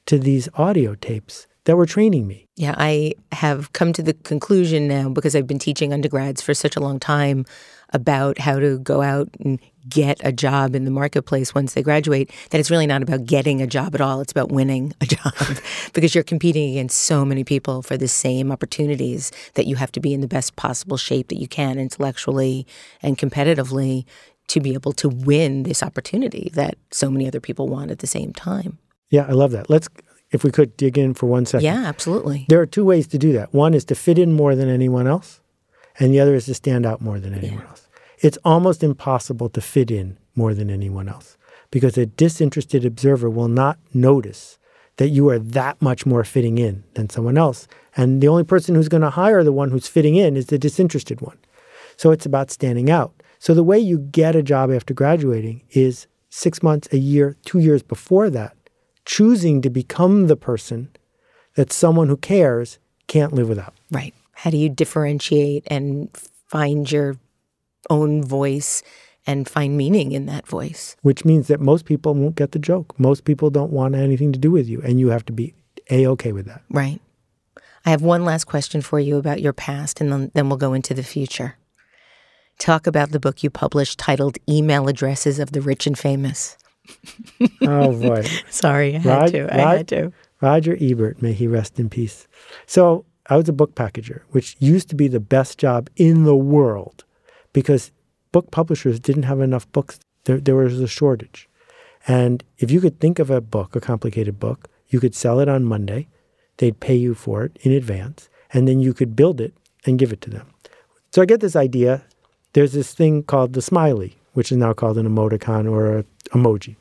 [0.07, 2.47] to these audio tapes that were training me.
[2.57, 6.77] Yeah, I have come to the conclusion now because I've been teaching undergrads for such
[6.77, 7.45] a long time
[7.93, 12.31] about how to go out and get a job in the marketplace once they graduate,
[12.51, 14.21] that it's really not about getting a job at all.
[14.21, 15.35] It's about winning a job
[15.93, 20.01] because you're competing against so many people for the same opportunities that you have to
[20.01, 22.67] be in the best possible shape that you can intellectually
[23.03, 24.05] and competitively
[24.49, 28.07] to be able to win this opportunity that so many other people want at the
[28.07, 28.79] same time.
[29.11, 29.71] Yeah, I love that.
[29.71, 29.89] Let's
[30.31, 31.65] if we could dig in for one second.
[31.65, 32.45] Yeah, absolutely.
[32.49, 33.55] There are two ways to do that.
[33.55, 35.41] One is to fit in more than anyone else
[35.99, 37.69] and the other is to stand out more than anyone yeah.
[37.69, 37.89] else.
[38.21, 41.37] It's almost impossible to fit in more than anyone else
[41.71, 44.59] because a disinterested observer will not notice
[44.97, 47.69] that you are that much more fitting in than someone else.
[47.97, 50.59] And the only person who's going to hire the one who's fitting in is the
[50.59, 51.39] disinterested one.
[51.97, 53.13] So it's about standing out.
[53.39, 57.59] So the way you get a job after graduating is six months, a year, two
[57.59, 58.57] years before that,
[59.05, 60.91] choosing to become the person
[61.55, 63.75] that someone who cares can't live without.
[63.91, 64.15] Right.
[64.33, 66.09] How do you differentiate and
[66.47, 67.17] find your
[67.91, 68.83] own voice
[69.27, 70.97] and find meaning in that voice?
[71.03, 72.99] Which means that most people won't get the joke.
[72.99, 75.55] Most people don't want anything to do with you, and you have to be
[75.91, 76.63] a okay with that.
[76.71, 77.01] Right.
[77.85, 80.73] I have one last question for you about your past, and then, then we'll go
[80.73, 81.57] into the future.
[82.59, 86.57] Talk about the book you published titled Email Addresses of the Rich and Famous.
[87.63, 88.27] oh, boy.
[88.51, 89.55] Sorry, I had to.
[89.55, 90.13] I Rod, had to.
[90.41, 92.27] Roger Ebert, may he rest in peace.
[92.67, 96.37] So, I was a book packager, which used to be the best job in the
[96.37, 97.05] world
[97.53, 97.93] because
[98.33, 100.01] book publishers didn't have enough books.
[100.25, 101.49] There, there was a shortage.
[102.07, 105.49] And if you could think of a book, a complicated book, you could sell it
[105.49, 106.09] on Monday.
[106.57, 110.13] They'd pay you for it in advance, and then you could build it and give
[110.13, 110.49] it to them.
[111.13, 112.03] So I get this idea.
[112.59, 116.75] There's this thing called the smiley, which is now called an emoticon or a emoji.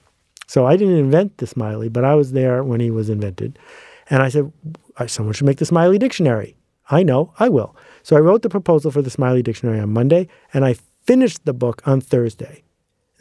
[0.47, 3.59] So I didn't invent the smiley, but I was there when he was invented.
[4.09, 4.51] And I said,
[5.05, 6.57] someone should make the Smiley Dictionary.
[6.89, 7.75] I know, I will.
[8.01, 11.53] So I wrote the proposal for the Smiley Dictionary on Monday, and I finished the
[11.53, 12.63] book on Thursday.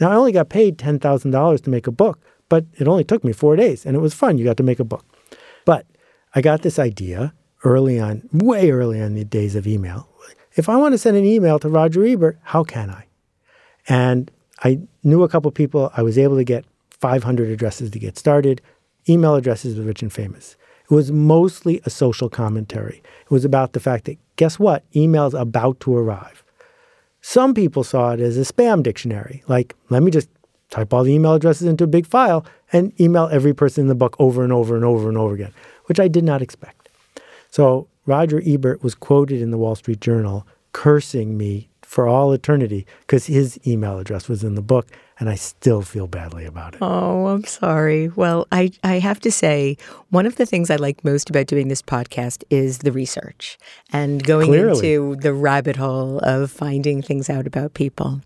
[0.00, 3.34] Now, I only got paid $10,000 to make a book, but it only took me
[3.34, 4.38] four days, and it was fun.
[4.38, 5.04] You got to make a book.
[5.66, 5.84] But
[6.34, 10.08] I got this idea early on, way early on the days of email.
[10.56, 13.04] If I want to send an email to Roger Ebert, how can I?
[13.88, 14.30] And
[14.64, 15.92] I knew a couple people.
[15.96, 18.62] I was able to get 500 addresses to get started,
[19.08, 20.56] email addresses of rich and famous.
[20.90, 23.02] It was mostly a social commentary.
[23.24, 24.84] It was about the fact that, guess what?
[24.94, 26.42] Email's about to arrive.
[27.20, 30.28] Some people saw it as a spam dictionary, like, let me just
[30.70, 33.94] type all the email addresses into a big file and email every person in the
[33.94, 35.52] book over and over and over and over again,
[35.86, 36.88] which I did not expect.
[37.50, 42.86] So Roger Ebert was quoted in the Wall Street Journal cursing me for all eternity
[43.00, 44.88] because his email address was in the book
[45.18, 46.78] and I still feel badly about it.
[46.82, 48.08] Oh, I'm sorry.
[48.08, 49.78] Well, I, I have to say,
[50.10, 53.56] one of the things I like most about doing this podcast is the research
[53.92, 54.76] and going Clearly.
[54.76, 58.20] into the rabbit hole of finding things out about people.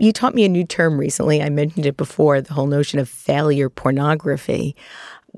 [0.00, 1.42] You taught me a new term recently.
[1.42, 4.74] I mentioned it before the whole notion of failure pornography.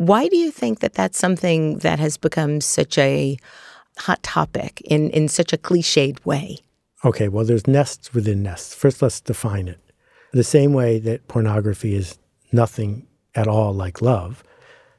[0.01, 3.37] Why do you think that that's something that has become such a
[3.99, 6.61] hot topic in, in such a cliched way?
[7.05, 8.75] Okay, well, there's nests within nests.
[8.75, 9.79] First, let's define it.
[10.33, 12.19] The same way that pornography is
[12.51, 14.43] nothing at all like love,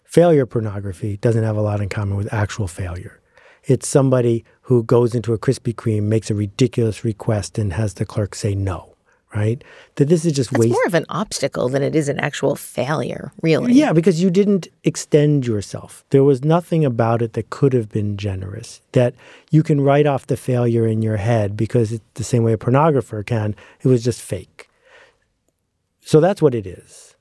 [0.03, 3.19] failure pornography doesn't have a lot in common with actual failure.
[3.63, 8.05] It's somebody who goes into a Krispy Kreme, makes a ridiculous request, and has the
[8.05, 8.90] clerk say no
[9.35, 9.63] right?
[9.95, 10.71] That this is just That's waste.
[10.71, 13.73] more of an obstacle than it is an actual failure, really.
[13.73, 16.03] Yeah, because you didn't extend yourself.
[16.09, 18.81] There was nothing about it that could have been generous.
[18.91, 19.15] That
[19.49, 22.57] you can write off the failure in your head because it's the same way a
[22.57, 23.55] pornographer can.
[23.81, 24.69] It was just fake.
[26.01, 27.15] So that's what it is.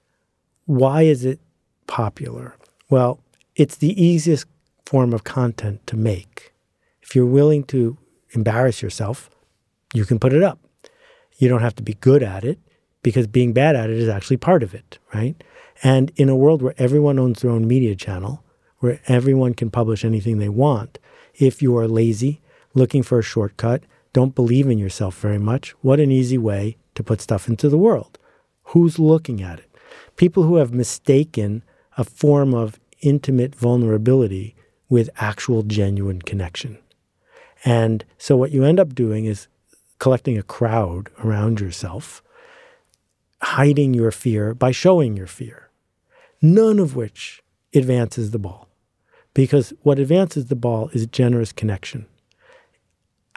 [0.67, 1.41] Why is it
[1.87, 2.57] popular?
[2.89, 3.21] Well,
[3.57, 4.47] it's the easiest
[4.87, 6.53] form of content to make.
[7.03, 7.99] If you're willing to
[8.31, 9.31] embarrass yourself,
[9.95, 10.59] you can put it up.
[11.41, 12.59] You don't have to be good at it
[13.03, 15.43] because being bad at it is actually part of it, right?
[15.83, 18.45] And in a world where everyone owns their own media channel,
[18.81, 20.99] where everyone can publish anything they want,
[21.35, 22.43] if you are lazy,
[22.75, 27.03] looking for a shortcut, don't believe in yourself very much, what an easy way to
[27.03, 28.19] put stuff into the world.
[28.65, 29.71] Who's looking at it?
[30.17, 31.63] People who have mistaken
[31.97, 34.55] a form of intimate vulnerability
[34.91, 36.77] with actual genuine connection.
[37.65, 39.49] And so what you end up doing is
[40.01, 42.25] collecting a crowd around yourself,
[43.41, 45.71] hiding your fear by showing your fear,
[46.43, 48.67] none of which advances the ball.
[49.33, 52.07] Because what advances the ball is generous connection,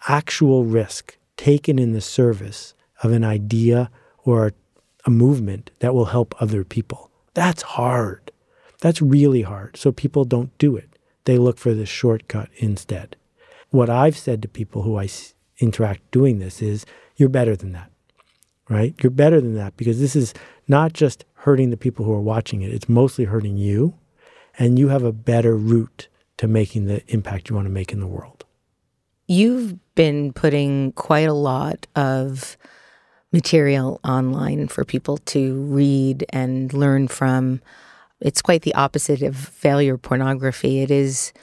[0.08, 2.74] actual risk taken in the service
[3.04, 3.92] of an idea
[4.24, 4.54] or
[5.06, 7.12] a movement that will help other people.
[7.34, 8.32] That's hard.
[8.82, 9.78] That's really hard.
[9.78, 10.98] So people don't do it.
[11.26, 13.16] They look for the shortcut instead.
[13.70, 15.08] What I've said to people who I
[15.64, 17.90] interact doing this is you're better than that,
[18.70, 18.94] right?
[19.02, 20.34] You're better than that because this is
[20.68, 23.96] not just hurting the people who are watching it, it's mostly hurting you.
[24.60, 28.00] And you have a better route to making the impact you want to make in
[28.00, 28.46] the world.
[29.28, 32.56] You've been putting quite a lot of
[33.32, 37.62] material online for people to read and learn from.
[38.20, 40.82] It's quite the opposite of failure pornography.
[40.82, 41.34] It is,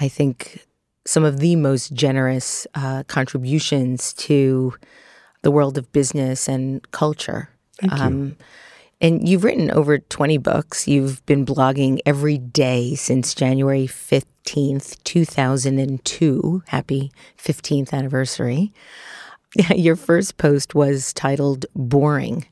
[0.00, 0.66] I think,
[1.06, 4.74] some of the most generous uh, contributions to
[5.42, 7.48] the world of business and culture.
[7.80, 7.98] Thank you.
[7.98, 8.36] Um,
[9.00, 10.88] and you've written over 20 books.
[10.88, 16.62] You've been blogging every day since January 15th, 2002.
[16.66, 18.72] Happy 15th anniversary.
[19.74, 22.46] Your first post was titled Boring,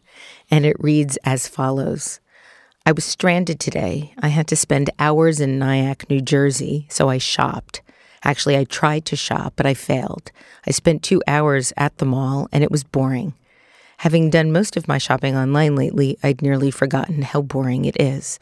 [0.51, 2.21] and it reads as follows
[2.87, 4.12] I was stranded today.
[4.19, 7.81] I had to spend hours in Nyack, New Jersey, so I shopped.
[8.25, 10.33] Actually, I tried to shop, but I failed.
[10.67, 13.35] I spent two hours at the mall, and it was boring.
[13.99, 18.39] Having done most of my shopping online lately, I'd nearly forgotten how boring it is.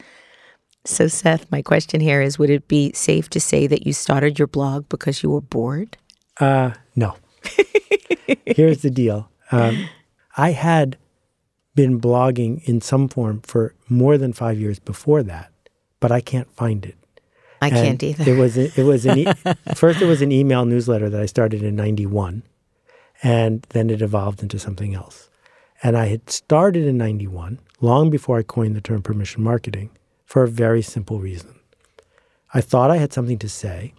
[0.84, 4.38] So, Seth, my question here is Would it be safe to say that you started
[4.38, 5.96] your blog because you were bored?
[6.40, 7.16] Uh, no.
[8.46, 9.88] Here's the deal um,
[10.36, 10.96] I had
[11.74, 15.52] been blogging in some form for more than five years before that,
[16.00, 16.96] but I can't find it.
[17.62, 18.30] I and can't either.
[18.30, 19.32] It was it was an e-
[19.74, 22.42] first it was an email newsletter that I started in '91,
[23.22, 25.30] and then it evolved into something else.
[25.82, 29.90] And I had started in '91, long before I coined the term permission marketing,
[30.24, 31.54] for a very simple reason.
[32.52, 33.94] I thought I had something to say,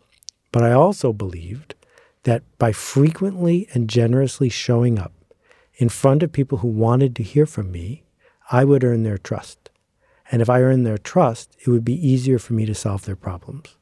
[0.52, 1.76] but I also believed
[2.24, 5.14] that by frequently and generously showing up
[5.76, 8.04] in front of people who wanted to hear from me,
[8.52, 9.63] I would earn their trust.
[10.34, 13.16] And if I earned their trust, it would be easier for me to solve their
[13.16, 13.78] problems.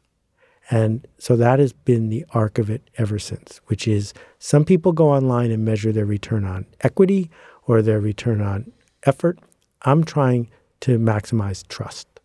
[0.69, 4.91] And so that has been the arc of it ever since, which is some people
[4.91, 7.31] go online and measure their return on equity
[7.67, 8.69] or their return on
[9.03, 9.39] effort.
[9.83, 12.19] I'm trying to maximize trust.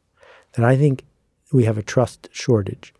[0.55, 1.05] That I think
[1.53, 2.93] we have a trust shortage.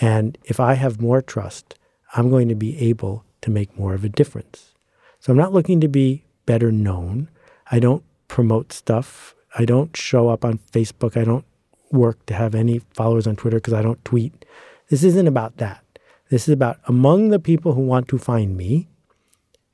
[0.00, 1.78] And if I have more trust,
[2.14, 4.72] I'm going to be able to make more of a difference.
[5.20, 7.28] So I'm not looking to be better known.
[7.70, 11.16] I don't promote stuff I don't show up on Facebook.
[11.16, 11.44] I don't
[11.90, 14.44] work to have any followers on Twitter because I don't tweet.
[14.88, 15.84] This isn't about that.
[16.30, 18.88] This is about among the people who want to find me,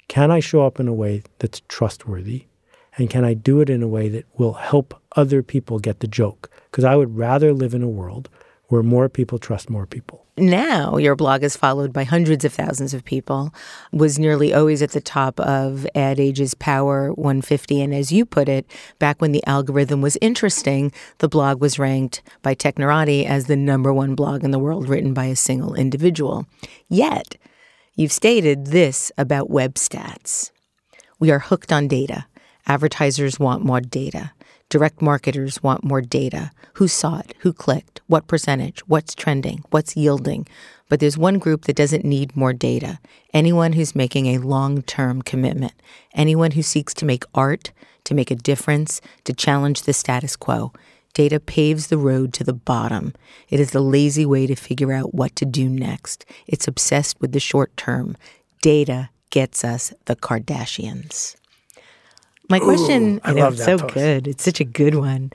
[0.08, 2.46] can I show up in a way that's trustworthy?
[2.96, 6.08] And can I do it in a way that will help other people get the
[6.08, 6.50] joke?
[6.70, 8.28] Because I would rather live in a world
[8.68, 10.26] where more people trust more people.
[10.36, 13.52] Now, your blog is followed by hundreds of thousands of people,
[13.92, 17.80] was nearly always at the top of Ad Age's Power 150.
[17.80, 22.22] And as you put it, back when the algorithm was interesting, the blog was ranked
[22.42, 26.46] by Technorati as the number one blog in the world written by a single individual.
[26.88, 27.36] Yet,
[27.94, 30.50] you've stated this about web stats
[31.18, 32.26] We are hooked on data.
[32.66, 34.32] Advertisers want more data.
[34.70, 36.50] Direct marketers want more data.
[36.74, 37.32] Who saw it?
[37.38, 38.02] Who clicked?
[38.06, 38.80] What percentage?
[38.80, 39.64] What's trending?
[39.70, 40.46] What's yielding?
[40.90, 42.98] But there's one group that doesn't need more data.
[43.32, 45.72] Anyone who's making a long term commitment.
[46.12, 47.72] Anyone who seeks to make art,
[48.04, 50.74] to make a difference, to challenge the status quo.
[51.14, 53.14] Data paves the road to the bottom.
[53.48, 56.26] It is the lazy way to figure out what to do next.
[56.46, 58.18] It's obsessed with the short term.
[58.60, 61.37] Data gets us the Kardashians.
[62.48, 63.94] My question, Ooh, I know, love it's that so post.
[63.94, 64.28] good.
[64.28, 65.30] It's such a good one.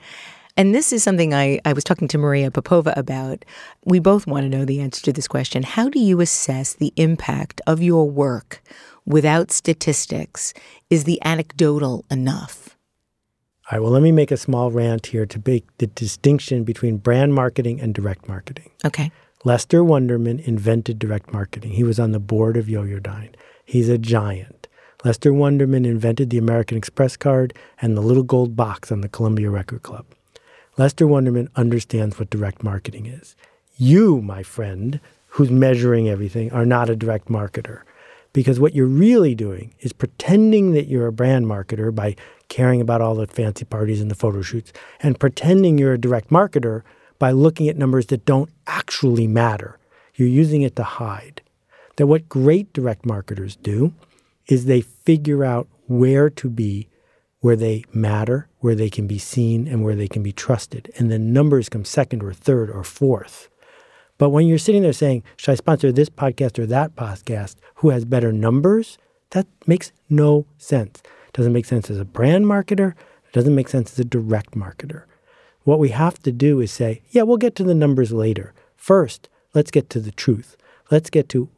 [0.56, 3.44] And this is something I, I was talking to Maria Popova about.
[3.84, 5.64] We both want to know the answer to this question.
[5.64, 8.62] How do you assess the impact of your work
[9.04, 10.54] without statistics?
[10.90, 12.76] Is the anecdotal enough?
[13.70, 16.98] All right, well, let me make a small rant here to make the distinction between
[16.98, 18.70] brand marketing and direct marketing.
[18.84, 19.10] Okay.
[19.42, 21.72] Lester Wunderman invented direct marketing.
[21.72, 23.00] He was on the board of Yo-Yo
[23.64, 24.68] He's a giant.
[25.04, 27.52] Lester Wunderman invented the American Express card
[27.82, 30.06] and the little gold box on the Columbia Record Club.
[30.78, 33.36] Lester Wunderman understands what direct marketing is.
[33.76, 37.82] You, my friend, who's measuring everything, are not a direct marketer.
[38.32, 42.16] Because what you're really doing is pretending that you're a brand marketer by
[42.48, 46.30] caring about all the fancy parties and the photo shoots, and pretending you're a direct
[46.30, 46.82] marketer
[47.18, 49.78] by looking at numbers that don't actually matter.
[50.14, 51.42] You're using it to hide.
[51.96, 53.92] That what great direct marketers do
[54.46, 56.88] is they figure out where to be,
[57.40, 60.90] where they matter, where they can be seen, and where they can be trusted.
[60.96, 63.48] And then numbers come second or third or fourth.
[64.16, 67.56] But when you're sitting there saying, should I sponsor this podcast or that podcast?
[67.76, 68.96] Who has better numbers?
[69.30, 71.02] That makes no sense.
[71.28, 72.92] It doesn't make sense as a brand marketer.
[72.92, 75.04] It doesn't make sense as a direct marketer.
[75.64, 78.54] What we have to do is say, yeah, we'll get to the numbers later.
[78.76, 80.56] First, let's get to the truth.
[80.90, 81.48] Let's get to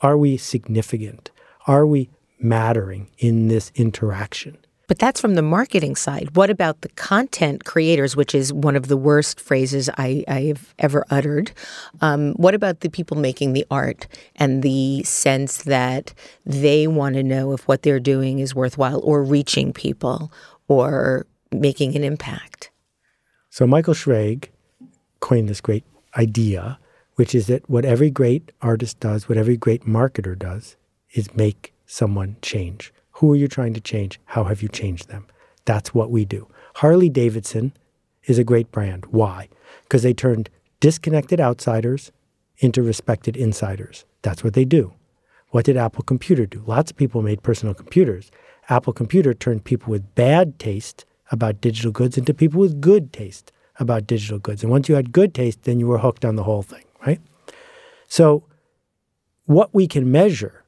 [0.00, 1.30] are we significant?
[1.66, 4.58] Are we mattering in this interaction?
[4.86, 6.36] But that's from the marketing side.
[6.36, 11.06] What about the content creators, which is one of the worst phrases I, have ever
[11.10, 11.52] uttered?
[12.00, 14.06] Um, what about the people making the art
[14.36, 16.12] and the sense that
[16.44, 20.30] they want to know if what they're doing is worthwhile or reaching people
[20.68, 22.70] or making an impact?
[23.48, 24.48] So Michael Schrage
[25.20, 25.84] coined this great
[26.16, 26.78] idea,
[27.14, 30.76] which is that what every great artist does, what every great marketer does,
[31.14, 32.92] is make someone change.
[33.12, 34.20] Who are you trying to change?
[34.26, 35.26] How have you changed them?
[35.64, 36.48] That's what we do.
[36.76, 37.72] Harley Davidson
[38.24, 39.06] is a great brand.
[39.06, 39.48] Why?
[39.82, 42.12] Because they turned disconnected outsiders
[42.58, 44.04] into respected insiders.
[44.22, 44.94] That's what they do.
[45.50, 46.62] What did Apple Computer do?
[46.66, 48.30] Lots of people made personal computers.
[48.68, 53.52] Apple Computer turned people with bad taste about digital goods into people with good taste
[53.78, 54.62] about digital goods.
[54.62, 57.20] And once you had good taste, then you were hooked on the whole thing, right?
[58.08, 58.44] So,
[59.46, 60.63] what we can measure,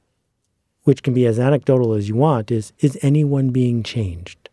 [0.86, 4.48] which can be as anecdotal as you want, is is anyone being changed?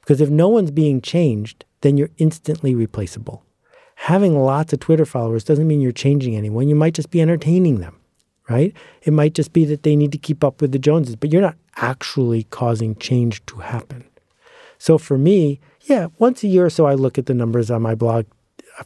[0.00, 3.44] Because if no one's being changed, then you're instantly replaceable.
[3.96, 6.68] Having lots of Twitter followers doesn't mean you're changing anyone.
[6.68, 8.00] You might just be entertaining them,
[8.48, 8.72] right?
[9.02, 11.42] It might just be that they need to keep up with the Joneses, but you're
[11.42, 14.04] not actually causing change to happen.
[14.78, 17.82] So for me, yeah, once a year or so, I look at the numbers on
[17.82, 18.24] my blog.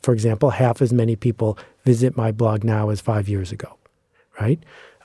[0.01, 3.79] For example, half as many people visit my blog now as five years ago,
[4.41, 4.59] right?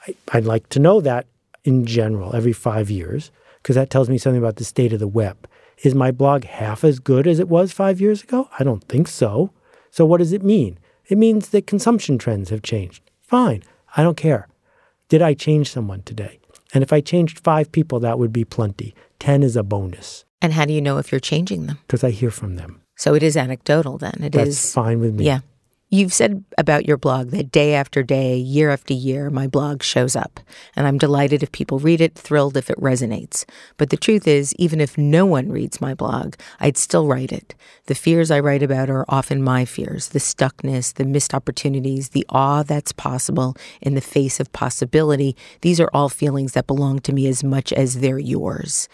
[0.07, 1.27] I, I'd like to know that
[1.67, 3.29] in general every five years
[3.61, 5.47] because that tells me something about the state of the web.
[5.83, 8.49] Is my blog half as good as it was five years ago?
[8.57, 9.51] I don't think so.
[9.91, 10.79] So what does it mean?
[11.09, 13.03] It means that consumption trends have changed.
[13.21, 13.63] Fine.
[13.97, 14.47] I don't care.
[15.09, 16.39] Did I change someone today?
[16.73, 18.95] And if I changed five people, that would be plenty.
[19.19, 21.79] 10 is a bonus And how do you know if you're changing them?
[21.85, 22.81] because I hear from them.
[22.95, 24.15] So it is anecdotal then.
[24.21, 24.55] It is.
[24.55, 25.25] That's fine with me.
[25.25, 25.39] Yeah.
[25.89, 30.17] You've said about your blog that day after day, year after year, my blog shows
[30.17, 30.41] up.
[30.75, 33.45] And I'm delighted if people read it, thrilled if it resonates.
[33.77, 37.55] But the truth is, even if no one reads my blog, I'd still write it.
[37.85, 42.25] The fears I write about are often my fears the stuckness, the missed opportunities, the
[42.27, 45.37] awe that's possible in the face of possibility.
[45.61, 48.89] These are all feelings that belong to me as much as they're yours.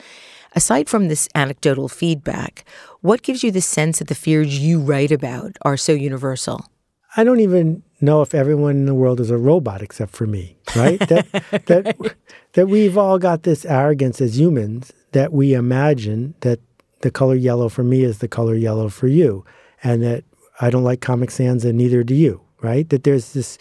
[0.56, 2.64] Aside from this anecdotal feedback,
[3.02, 6.68] what gives you the sense that the fears you write about are so universal?
[7.16, 10.58] I don't even know if everyone in the world is a robot except for me,
[10.76, 11.00] right?
[11.08, 11.28] that,
[11.68, 12.16] that,
[12.54, 16.60] that we've all got this arrogance as humans that we imagine that
[17.02, 19.46] the color yellow for me is the color yellow for you,
[19.84, 20.24] and that
[20.60, 22.90] I don't like Comic Sans and neither do you, right?
[22.90, 23.58] That there's this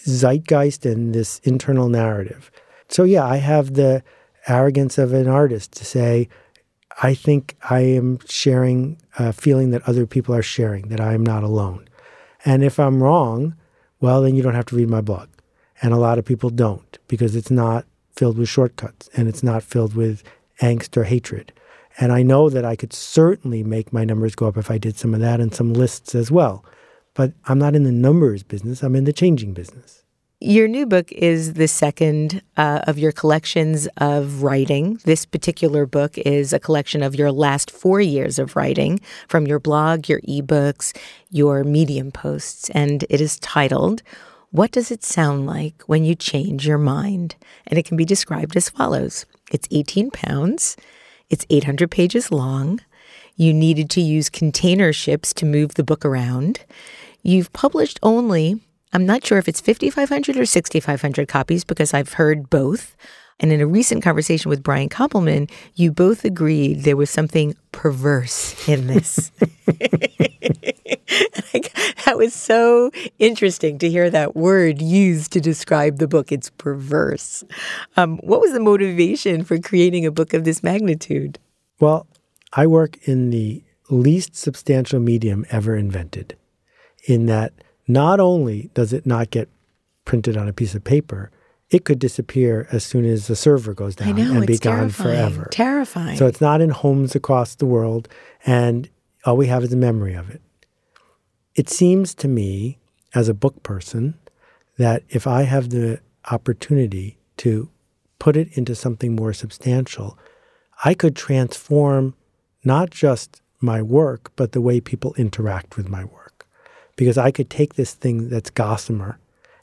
[0.00, 2.50] zeitgeist and this internal narrative.
[2.88, 4.02] So, yeah, I have the
[4.48, 6.28] arrogance of an artist to say,
[7.02, 11.24] I think I am sharing a feeling that other people are sharing, that I am
[11.24, 11.88] not alone.
[12.44, 13.54] And if I'm wrong,
[14.00, 15.28] well, then you don't have to read my blog.
[15.80, 19.62] And a lot of people don't because it's not filled with shortcuts and it's not
[19.62, 20.22] filled with
[20.60, 21.52] angst or hatred.
[21.98, 24.96] And I know that I could certainly make my numbers go up if I did
[24.96, 26.64] some of that and some lists as well.
[27.14, 30.01] But I'm not in the numbers business, I'm in the changing business.
[30.44, 34.98] Your new book is the second uh, of your collections of writing.
[35.04, 39.60] This particular book is a collection of your last four years of writing from your
[39.60, 40.96] blog, your ebooks,
[41.30, 44.02] your Medium posts, and it is titled,
[44.50, 47.36] What Does It Sound Like When You Change Your Mind?
[47.68, 50.76] And it can be described as follows It's 18 pounds,
[51.30, 52.80] it's 800 pages long.
[53.36, 56.64] You needed to use container ships to move the book around.
[57.22, 58.60] You've published only
[58.92, 62.96] I'm not sure if it's 5,500 or 6,500 copies because I've heard both.
[63.40, 68.68] And in a recent conversation with Brian Koppelman, you both agreed there was something perverse
[68.68, 69.32] in this.
[72.04, 76.32] that was so interesting to hear that word used to describe the book.
[76.32, 77.44] It's perverse.
[77.96, 81.38] Um, what was the motivation for creating a book of this magnitude?
[81.80, 82.06] Well,
[82.52, 86.36] I work in the least substantial medium ever invented,
[87.06, 87.52] in that
[87.92, 89.48] not only does it not get
[90.04, 91.30] printed on a piece of paper,
[91.70, 94.90] it could disappear as soon as the server goes down know, and be gone terrifying.
[94.90, 95.48] forever.
[95.50, 96.16] Terrifying.
[96.18, 98.08] So it's not in homes across the world,
[98.44, 98.88] and
[99.24, 100.42] all we have is a memory of it.
[101.54, 102.78] It seems to me,
[103.14, 104.14] as a book person,
[104.78, 107.70] that if I have the opportunity to
[108.18, 110.18] put it into something more substantial,
[110.84, 112.14] I could transform
[112.64, 116.21] not just my work, but the way people interact with my work
[116.96, 119.18] because I could take this thing that's gossamer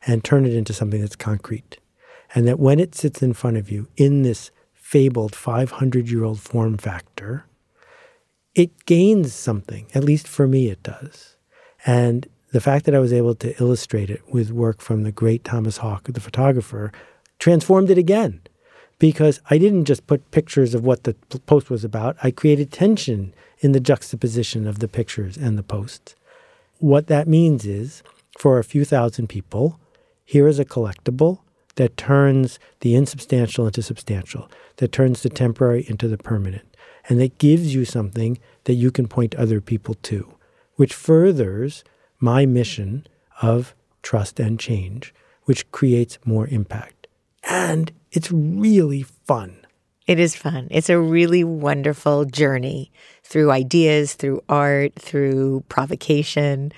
[0.05, 1.77] and turn it into something that's concrete.
[2.33, 6.39] And that when it sits in front of you in this fabled 500 year old
[6.39, 7.45] form factor,
[8.55, 9.87] it gains something.
[9.93, 11.35] At least for me, it does.
[11.85, 15.43] And the fact that I was able to illustrate it with work from the great
[15.43, 16.91] Thomas Hawk, the photographer,
[17.37, 18.41] transformed it again.
[18.97, 21.13] Because I didn't just put pictures of what the
[21.45, 26.15] post was about, I created tension in the juxtaposition of the pictures and the posts.
[26.79, 28.03] What that means is
[28.37, 29.79] for a few thousand people,
[30.23, 31.39] here is a collectible
[31.75, 36.75] that turns the insubstantial into substantial, that turns the temporary into the permanent,
[37.09, 40.33] and that gives you something that you can point other people to,
[40.75, 41.83] which furthers
[42.17, 43.05] my mission
[43.41, 45.13] of trust and change,
[45.43, 47.07] which creates more impact.
[47.43, 49.65] And it's really fun.
[50.07, 50.69] It is fun.
[50.71, 52.91] It's a really wonderful journey
[53.29, 56.71] through ideas, through art, through provocation.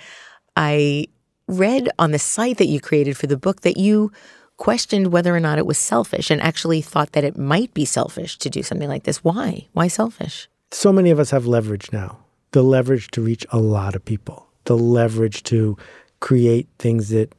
[0.56, 1.08] I
[1.48, 4.12] read on the site that you created for the book that you
[4.58, 8.38] questioned whether or not it was selfish and actually thought that it might be selfish
[8.38, 9.24] to do something like this.
[9.24, 9.68] Why?
[9.74, 10.50] Why selfish?
[10.72, 12.20] So many of us have leverage now
[12.52, 15.78] the leverage to reach a lot of people, the leverage to
[16.20, 17.34] create things that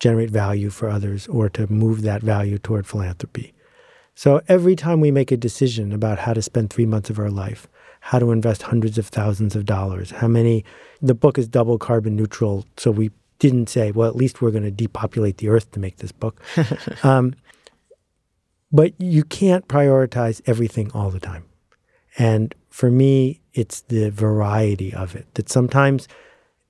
[0.00, 3.52] generate value for others or to move that value toward philanthropy.
[4.14, 7.30] So every time we make a decision about how to spend three months of our
[7.30, 7.68] life,
[8.04, 10.62] how to invest hundreds of thousands of dollars, how many,
[11.00, 12.66] the book is double carbon neutral.
[12.76, 15.96] So we didn't say, well, at least we're going to depopulate the earth to make
[15.96, 16.42] this book.
[17.02, 17.34] um,
[18.70, 21.46] but you can't prioritize everything all the time.
[22.18, 26.06] And for me, it's the variety of it that sometimes,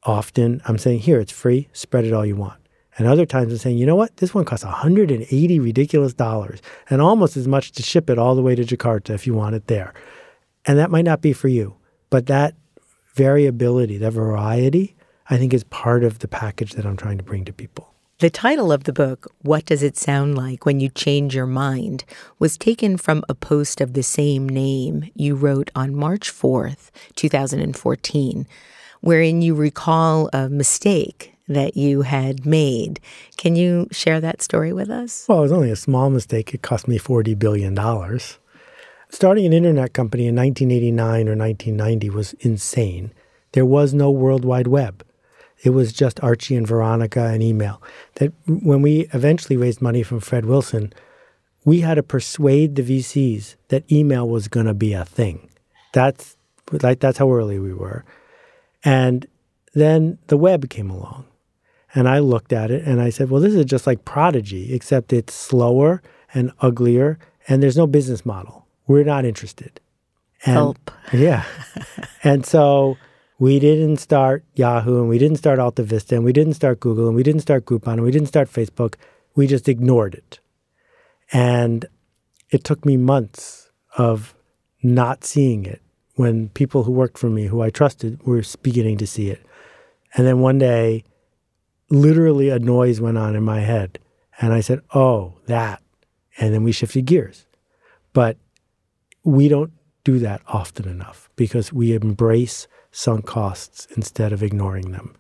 [0.05, 2.61] often, I'm saying, here, it's free, spread it all you want.
[2.97, 4.18] And other times I'm saying, you know what?
[4.18, 8.43] This one costs 180 ridiculous dollars and almost as much to ship it all the
[8.43, 9.93] way to Jakarta if you want it there.
[10.66, 11.76] And that might not be for you.
[12.10, 12.54] But that
[13.14, 14.96] variability, that variety,
[15.30, 17.94] I think is part of the package that I'm trying to bring to people.
[18.20, 22.04] The title of the book, What Does It Sound Like When You Change Your Mind,
[22.38, 28.46] was taken from a post of the same name you wrote on March 4th, 2014,
[29.00, 33.00] wherein you recall a mistake that you had made.
[33.36, 35.26] Can you share that story with us?
[35.28, 36.54] Well, it was only a small mistake.
[36.54, 37.74] It cost me $40 billion.
[39.11, 43.12] Starting an internet company in 1989 or 1990 was insane.
[43.52, 45.05] There was no World Wide Web.
[45.62, 47.82] It was just Archie and Veronica and email.
[48.16, 50.92] That when we eventually raised money from Fred Wilson,
[51.64, 55.48] we had to persuade the VCs that email was going to be a thing.
[55.92, 56.36] That's
[56.70, 58.05] like that's how early we were.
[58.84, 59.26] And
[59.72, 61.26] then the web came along.
[61.94, 65.12] And I looked at it and I said, well, this is just like Prodigy, except
[65.12, 66.02] it's slower
[66.34, 68.63] and uglier, and there's no business model.
[68.87, 69.80] We're not interested.
[70.45, 70.91] And, Help.
[71.12, 71.45] Yeah.
[72.24, 72.99] and so
[73.39, 77.07] we didn't start Yahoo and we didn't start Alta Vista and we didn't start Google
[77.07, 78.95] and we didn't start Groupon and we didn't start Facebook.
[79.35, 80.39] We just ignored it.
[81.32, 81.87] And
[82.51, 84.35] it took me months of
[84.82, 85.80] not seeing it
[86.14, 89.45] when people who worked for me, who I trusted, were beginning to see it.
[90.14, 91.05] And then one day,
[91.91, 93.99] literally a noise went on in my head.
[94.41, 95.82] And I said, oh, that.
[96.39, 97.47] And then we shifted gears.
[98.12, 98.37] But
[99.24, 99.72] we don't
[100.04, 105.16] do that often enough because we embrace sunk costs instead of ignoring them.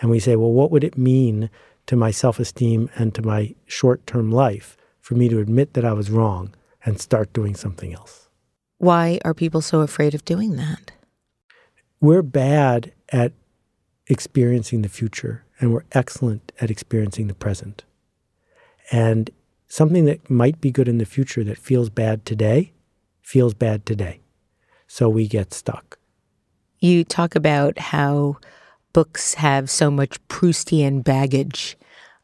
[0.00, 1.50] And we say, well, what would it mean
[1.86, 5.84] to my self esteem and to my short term life for me to admit that
[5.84, 6.54] I was wrong
[6.84, 8.28] and start doing something else?
[8.78, 10.92] Why are people so afraid of doing that?
[12.00, 13.32] We're bad at
[14.06, 17.84] experiencing the future and we're excellent at experiencing the present.
[18.92, 19.30] And
[19.66, 22.72] something that might be good in the future that feels bad today
[23.28, 24.20] feels bad today.
[24.86, 25.98] So we get stuck.
[26.80, 28.38] You talk about how
[28.94, 31.76] books have so much Proustian baggage.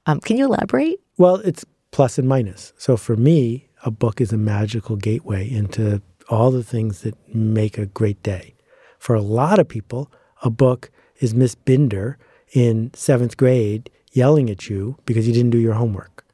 [0.06, 1.00] Um, can you elaborate?
[1.18, 2.72] Well, it's plus and minus.
[2.78, 6.00] So for me, a book is a magical gateway into
[6.30, 8.54] all the things that make a great day.
[8.98, 10.10] For a lot of people,
[10.42, 12.16] a book is Miss Binder
[12.54, 16.24] in seventh grade yelling at you because you didn't do your homework.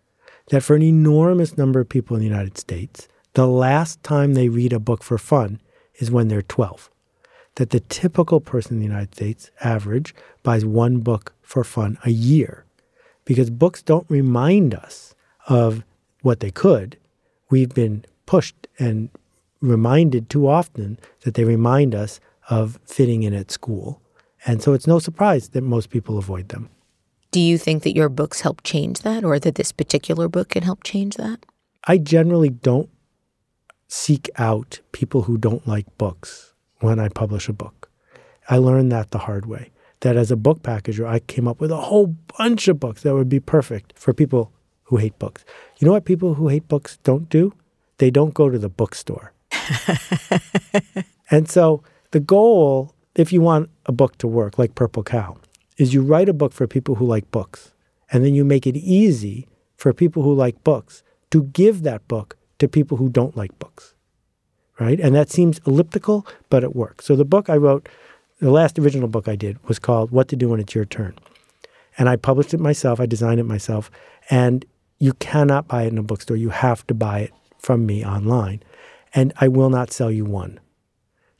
[0.51, 4.49] That for an enormous number of people in the United States, the last time they
[4.49, 5.61] read a book for fun
[5.97, 6.91] is when they're 12.
[7.57, 12.11] That the typical person in the United States, average, buys one book for fun a
[12.11, 12.65] year
[13.25, 15.15] because books don't remind us
[15.49, 15.85] of
[16.23, 16.97] what they could.
[17.51, 19.11] We've been pushed and
[19.61, 24.01] reminded too often that they remind us of fitting in at school.
[24.47, 26.71] And so it's no surprise that most people avoid them.
[27.31, 30.63] Do you think that your books help change that or that this particular book can
[30.63, 31.45] help change that?
[31.85, 32.89] I generally don't
[33.91, 37.91] seek out people who don't like books when I publish a book.
[38.49, 39.73] I learned that the hard way.
[40.01, 43.15] That as a book packager, I came up with a whole bunch of books that
[43.15, 44.53] would be perfect for people
[44.85, 45.45] who hate books.
[45.79, 47.53] You know what people who hate books don't do?
[47.99, 49.33] They don't go to the bookstore.
[51.31, 51.83] and so
[52.13, 55.37] the goal, if you want a book to work, like Purple Cow,
[55.79, 57.73] is you write a book for people who like books.
[58.13, 62.37] And then you make it easy for people who like books to give that book
[62.61, 63.95] to people who don't like books.
[64.79, 64.99] Right?
[64.99, 67.05] And that seems elliptical, but it works.
[67.05, 67.89] So the book I wrote,
[68.39, 71.15] the last original book I did was called What to Do When It's Your Turn.
[71.99, 73.91] And I published it myself, I designed it myself.
[74.31, 74.65] And
[74.99, 76.37] you cannot buy it in a bookstore.
[76.37, 78.63] You have to buy it from me online.
[79.15, 80.61] And I will not sell you one.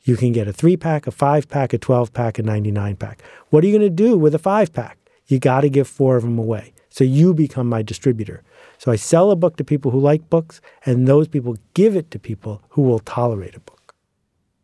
[0.03, 3.23] You can get a three pack, a five pack, a 12 pack, a 99 pack.
[3.49, 4.97] What are you going to do with a five pack?
[5.27, 6.73] You got to give four of them away.
[6.89, 8.43] So you become my distributor.
[8.81, 12.09] So I sell a book to people who like books, and those people give it
[12.09, 13.93] to people who will tolerate a book.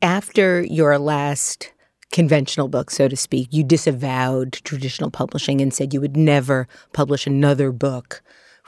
[0.02, 1.72] After your last
[2.12, 7.28] conventional book, so to speak, you disavowed traditional publishing and said you would never publish
[7.28, 8.24] another book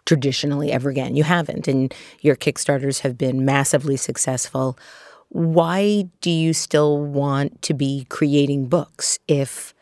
[0.06, 1.16] traditionally ever again.
[1.16, 1.92] You haven't, and
[2.22, 4.78] your Kickstarters have been massively successful
[5.32, 9.74] why do you still want to be creating books if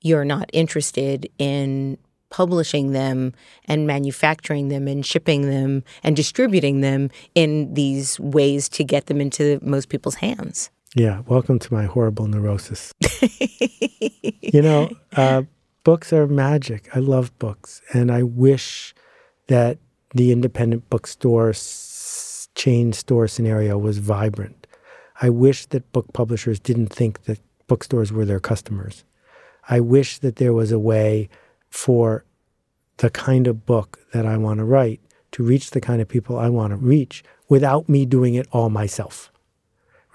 [0.00, 1.98] you're not interested in
[2.30, 3.32] publishing them
[3.66, 9.20] and manufacturing them and shipping them and distributing them in these ways to get them
[9.20, 10.70] into most people's hands?
[10.94, 12.92] Yeah, welcome to my horrible neurosis.
[14.40, 15.42] you know, uh,
[15.84, 16.88] books are magic.
[16.96, 18.94] I love books, and I wish
[19.48, 19.78] that
[20.14, 21.52] the independent bookstore
[22.54, 24.66] chain store scenario was vibrant.
[25.20, 29.04] I wish that book publishers didn't think that bookstores were their customers.
[29.68, 31.28] I wish that there was a way
[31.70, 32.24] for
[32.98, 35.00] the kind of book that I want to write
[35.32, 38.70] to reach the kind of people I want to reach without me doing it all
[38.70, 39.32] myself.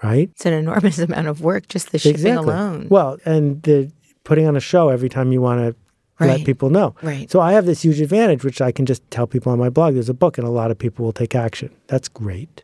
[0.02, 0.30] Right?
[0.30, 2.52] It's an enormous amount of work, just the shipping exactly.
[2.52, 2.88] alone.
[2.90, 3.90] Well, and the
[4.24, 5.76] putting on a show every time you want to
[6.18, 6.38] right.
[6.38, 6.94] let people know.
[7.02, 7.30] Right.
[7.30, 9.94] So I have this huge advantage, which I can just tell people on my blog
[9.94, 11.74] there's a book and a lot of people will take action.
[11.86, 12.62] That's great.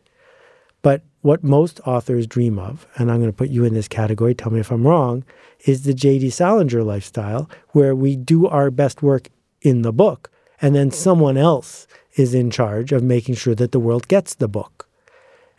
[0.81, 4.33] But what most authors dream of, and I'm going to put you in this category,
[4.33, 5.23] tell me if I'm wrong,
[5.65, 6.29] is the J.D.
[6.29, 9.29] Salinger lifestyle, where we do our best work
[9.61, 10.31] in the book,
[10.61, 10.97] and then mm-hmm.
[10.97, 14.87] someone else is in charge of making sure that the world gets the book.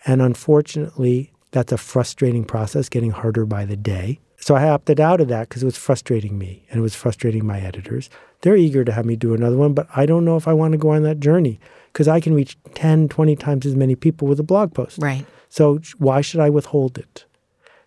[0.04, 4.18] And unfortunately, that's a frustrating process, getting harder by the day.
[4.38, 7.46] So I opted out of that because it was frustrating me and it was frustrating
[7.46, 8.10] my editors.
[8.40, 10.72] They're eager to have me do another one, but I don't know if I want
[10.72, 11.60] to go on that journey
[11.92, 14.98] because I can reach 10, 20 times as many people with a blog post.
[15.00, 15.24] Right.
[15.48, 17.24] So why should I withhold it?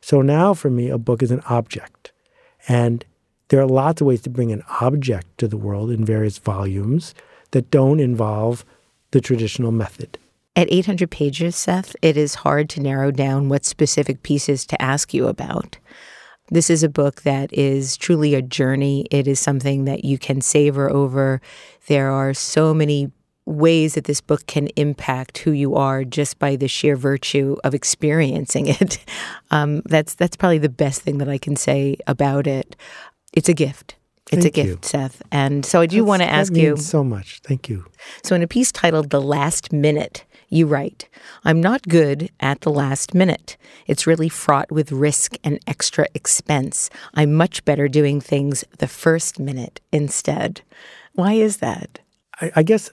[0.06, 2.12] So now for me, a book is an object.
[2.68, 3.04] And
[3.48, 7.16] there are lots of ways to bring an object to the world in various volumes
[7.54, 8.64] that don't involve
[9.10, 10.20] the traditional method.
[10.56, 15.12] At 800 pages, Seth, it is hard to narrow down what specific pieces to ask
[15.12, 15.80] you about.
[16.52, 19.08] This is a book that is truly a journey.
[19.10, 21.42] It is something that you can savor over.
[21.88, 23.12] There are so many
[23.46, 27.74] ways that this book can impact who you are just by the sheer virtue of
[27.74, 29.04] experiencing it.
[29.52, 32.76] Um, that's that's probably the best thing that I can say about it.
[33.34, 33.96] It's a gift.
[34.32, 34.90] It's Thank a gift, you.
[34.90, 35.22] Seth.
[35.32, 37.42] And so I do want to ask you so much.
[37.44, 37.86] Thank you.
[38.24, 41.10] So in a piece titled "The Last Minute," You write,
[41.44, 43.58] I'm not good at the last minute.
[43.88, 46.90] It's really fraught with risk and extra expense.
[47.14, 50.62] I'm much better doing things the first minute instead.
[51.14, 52.00] Why is that?
[52.40, 52.90] I, I guess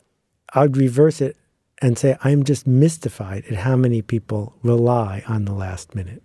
[0.55, 1.36] I'd reverse it
[1.80, 6.22] and say I'm just mystified at how many people rely on the last minute.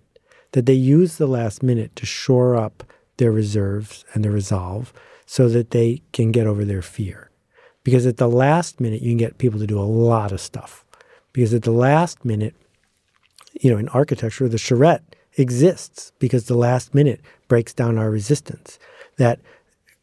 [0.52, 2.84] That they use the last minute to shore up
[3.18, 4.94] their reserves and their resolve
[5.26, 7.32] so that they can get over their fear.
[7.84, 10.86] Because at the last minute, you can get people to do a lot of stuff.
[11.34, 12.56] Because at the last minute,
[13.62, 18.78] you know, in architecture, the charrette exists because the last minute breaks down our resistance.
[19.18, 19.40] That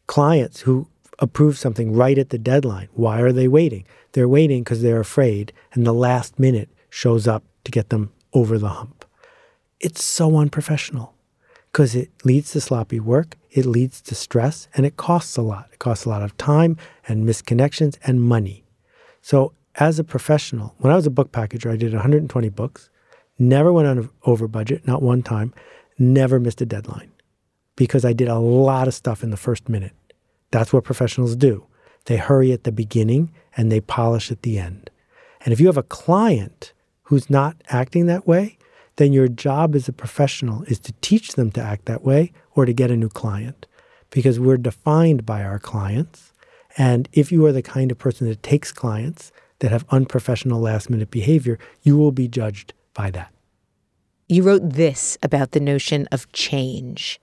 [0.07, 3.85] clients who approve something right at the deadline, why are they waiting?
[4.15, 8.59] They're waiting because they're afraid, and the last minute shows up to get them over
[8.59, 9.05] the hump.
[9.81, 11.15] It's so unprofessional
[11.73, 15.69] because it leads to sloppy work, it leads to stress, and it costs a lot.
[15.73, 16.77] It costs a lot of time
[17.09, 18.65] and misconnections and money.
[19.21, 22.91] So, as a professional, when I was a book packager, I did 120 books,
[23.37, 25.53] never went over budget, not one time,
[25.99, 27.11] never missed a deadline
[27.75, 29.93] because I did a lot of stuff in the first minute.
[30.53, 31.67] That's what professionals do.
[32.07, 34.91] They hurry at the beginning and they polish at the end.
[35.45, 36.73] And if you have a client
[37.05, 38.59] who's not acting that way,
[38.97, 42.65] then your job as a professional is to teach them to act that way or
[42.65, 43.67] to get a new client
[44.11, 46.33] because we're defined by our clients.
[46.77, 50.91] And if you are the kind of person that takes clients that have unprofessional last
[50.91, 53.33] minute behavior, you will be judged by that.
[54.29, 57.21] You wrote this about the notion of change.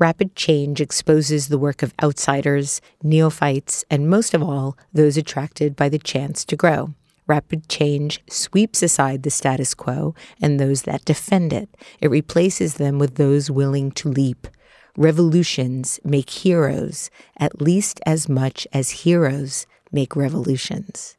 [0.00, 5.90] Rapid change exposes the work of outsiders, neophytes, and most of all, those attracted by
[5.90, 6.94] the chance to grow.
[7.26, 11.68] Rapid change sweeps aside the status quo and those that defend it.
[12.00, 14.48] It replaces them with those willing to leap.
[14.96, 21.18] Revolutions make heroes at least as much as heroes make revolutions.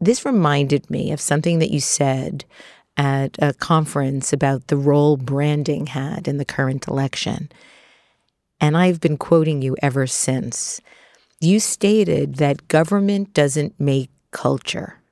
[0.00, 2.44] This reminded me of something that you said
[2.96, 7.50] at a conference about the role branding had in the current election.
[8.62, 10.80] And I've been quoting you ever since.
[11.40, 15.02] You stated that government doesn't make culture,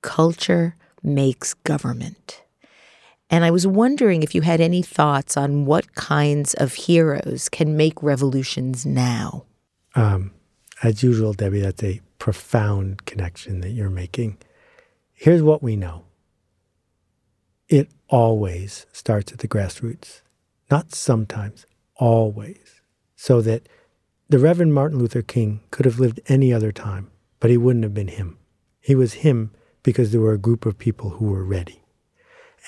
[0.00, 2.42] culture makes government.
[3.30, 7.76] And I was wondering if you had any thoughts on what kinds of heroes can
[7.76, 9.44] make revolutions now.
[9.96, 10.30] Um,
[10.84, 14.38] as usual, Debbie, that's a profound connection that you're making.
[15.14, 16.04] Here's what we know
[17.68, 20.20] it always starts at the grassroots,
[20.70, 21.66] not sometimes,
[21.96, 22.73] always.
[23.24, 23.66] So that
[24.28, 27.10] the Reverend Martin Luther King could have lived any other time,
[27.40, 28.36] but he wouldn't have been him.
[28.82, 29.50] He was him
[29.82, 31.82] because there were a group of people who were ready.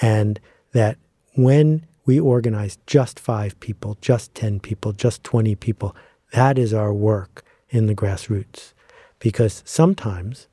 [0.00, 0.40] And
[0.72, 0.96] that
[1.34, 5.94] when we organize just five people, just 10 people, just 20 people,
[6.32, 8.72] that is our work in the grassroots.
[9.18, 10.46] Because sometimes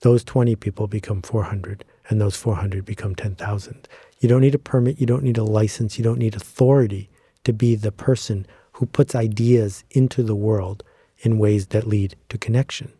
[0.00, 3.88] those 20 people become 400 and those 400 become 10,000.
[4.18, 7.08] You don't need a permit, you don't need a license, you don't need authority
[7.44, 10.82] to be the person who puts ideas into the world
[11.18, 12.92] in ways that lead to connection.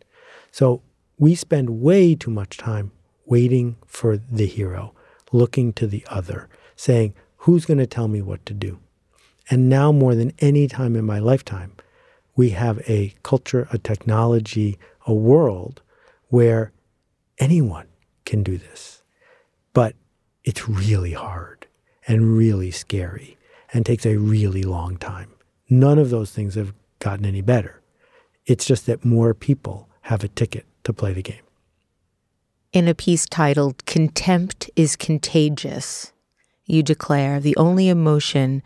[0.50, 0.82] So
[1.18, 2.92] we spend way too much time
[3.26, 4.94] waiting for the hero,
[5.32, 8.78] looking to the other, saying, Who's going to tell me what to do?
[9.50, 11.72] And now, more than any time in my lifetime,
[12.34, 15.82] we have a culture, a technology, a world
[16.28, 16.72] where
[17.38, 17.86] anyone
[18.24, 19.02] can do this.
[19.74, 19.94] But
[20.44, 21.66] it's really hard
[22.06, 23.36] and really scary
[23.72, 25.33] and takes a really long time.
[25.68, 27.80] None of those things have gotten any better.
[28.46, 31.42] It's just that more people have a ticket to play the game.
[32.72, 36.12] In a piece titled Contempt is Contagious,
[36.66, 38.62] you declare the only emotion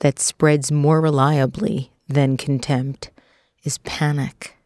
[0.00, 3.10] that spreads more reliably than contempt
[3.62, 4.56] is panic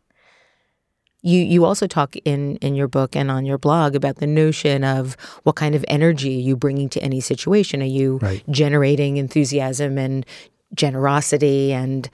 [1.27, 4.85] you you also talk in in your book and on your blog about the notion
[4.85, 7.83] of what kind of energy are you bringing to any situation.
[7.83, 8.45] Are you right.
[8.49, 10.25] generating enthusiasm and
[10.75, 12.09] generosity and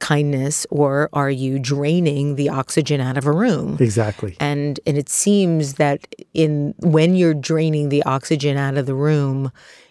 [0.00, 3.76] kindness or are you draining the oxygen out of a room?
[3.80, 4.36] Exactly.
[4.38, 9.50] And and it seems that in when you're draining the oxygen out of the room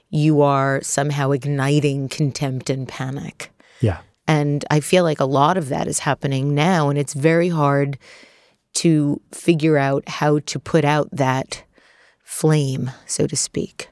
[0.09, 3.51] you are somehow igniting contempt and panic.
[3.81, 3.99] Yeah.
[4.27, 7.97] And i feel like a lot of that is happening now and it's very hard
[8.75, 11.63] to figure out how to put out that
[12.23, 13.89] flame, so to speak?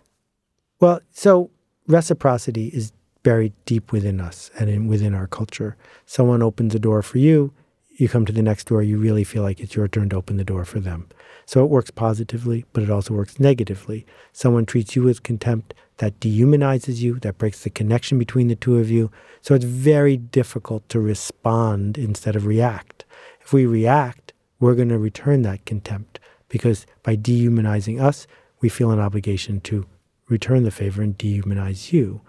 [0.80, 1.50] Well, so
[1.88, 2.92] reciprocity is
[3.26, 5.76] buried deep within us and in, within our culture.
[6.06, 7.52] Someone opens a door for you,
[7.98, 10.38] you come to the next door, you really feel like it's your turn to open
[10.38, 11.08] the door for them.
[11.48, 14.06] So it works positively, but it also works negatively.
[14.32, 18.78] Someone treats you with contempt, that dehumanizes you, that breaks the connection between the two
[18.78, 19.10] of you.
[19.42, 23.06] So it's very difficult to respond instead of react.
[23.42, 26.20] If we react, we're going to return that contempt
[26.50, 28.28] because by dehumanizing us,
[28.62, 29.86] we feel an obligation to
[30.28, 32.22] return the favor and dehumanize you.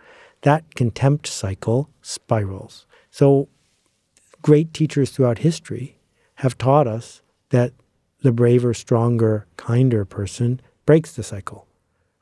[0.47, 2.87] That contempt cycle spirals.
[3.11, 3.49] So,
[4.43, 5.99] great teachers throughout history
[6.37, 7.21] have taught us
[7.51, 7.73] that
[8.21, 11.67] the braver, stronger, kinder person breaks the cycle,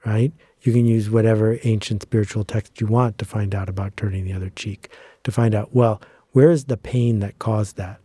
[0.07, 0.33] right?
[0.63, 4.33] You can use whatever ancient spiritual text you want to find out about turning the
[4.33, 4.89] other cheek,
[5.25, 6.01] to find out, well,
[6.33, 8.01] where is the pain that caused that?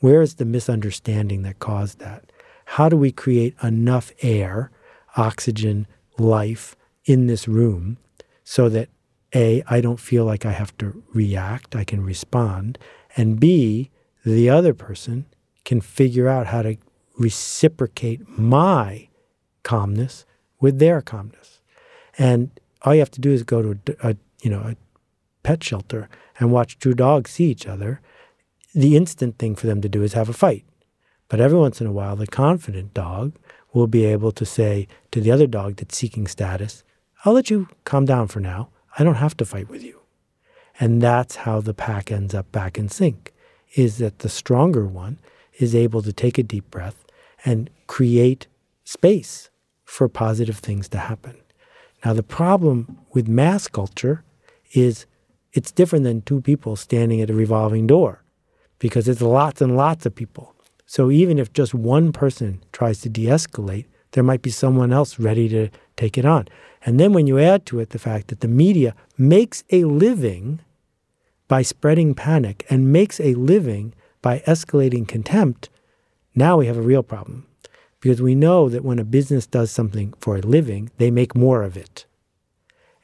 [0.00, 2.32] Where is the misunderstanding that caused that?
[2.64, 4.72] How do we create enough air,
[5.16, 5.86] oxygen,
[6.18, 7.98] life in this room
[8.42, 8.88] so that
[9.34, 12.78] A, I don't feel like I have to react, I can respond,
[13.16, 13.90] and B,
[14.24, 15.26] the other person
[15.64, 16.76] can figure out how to
[17.18, 19.08] reciprocate my
[19.62, 20.24] calmness
[20.60, 21.60] with their calmness.
[22.18, 22.50] And
[22.82, 24.76] all you have to do is go to a, a you know a
[25.42, 26.08] pet shelter
[26.38, 28.00] and watch two dogs see each other.
[28.74, 30.64] The instant thing for them to do is have a fight.
[31.28, 33.36] But every once in a while, the confident dog
[33.72, 36.82] will be able to say to the other dog that's seeking status,
[37.24, 38.70] I'll let you calm down for now.
[38.98, 40.00] I don't have to fight with you.
[40.78, 43.32] And that's how the pack ends up back in sync,
[43.74, 45.18] is that the stronger one
[45.58, 47.04] is able to take a deep breath
[47.44, 48.46] and create
[48.84, 49.50] space
[49.84, 51.36] for positive things to happen.
[52.04, 54.24] Now, the problem with mass culture
[54.72, 55.06] is
[55.52, 58.22] it's different than two people standing at a revolving door
[58.78, 60.54] because it's lots and lots of people.
[60.86, 65.18] So even if just one person tries to de escalate, there might be someone else
[65.18, 65.68] ready to
[66.00, 66.48] take it on.
[66.84, 70.60] And then when you add to it the fact that the media makes a living
[71.46, 73.92] by spreading panic and makes a living
[74.22, 75.68] by escalating contempt,
[76.34, 77.46] now we have a real problem.
[78.00, 81.62] Because we know that when a business does something for a living, they make more
[81.62, 82.06] of it.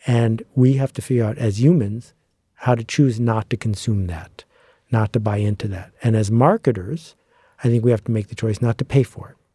[0.06, 2.14] And we have to figure out as humans
[2.60, 4.44] how to choose not to consume that,
[4.90, 5.92] not to buy into that.
[6.02, 7.14] And as marketers,
[7.62, 9.45] I think we have to make the choice not to pay for it.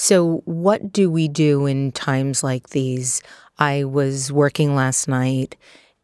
[0.00, 3.20] So, what do we do in times like these?
[3.58, 5.56] I was working last night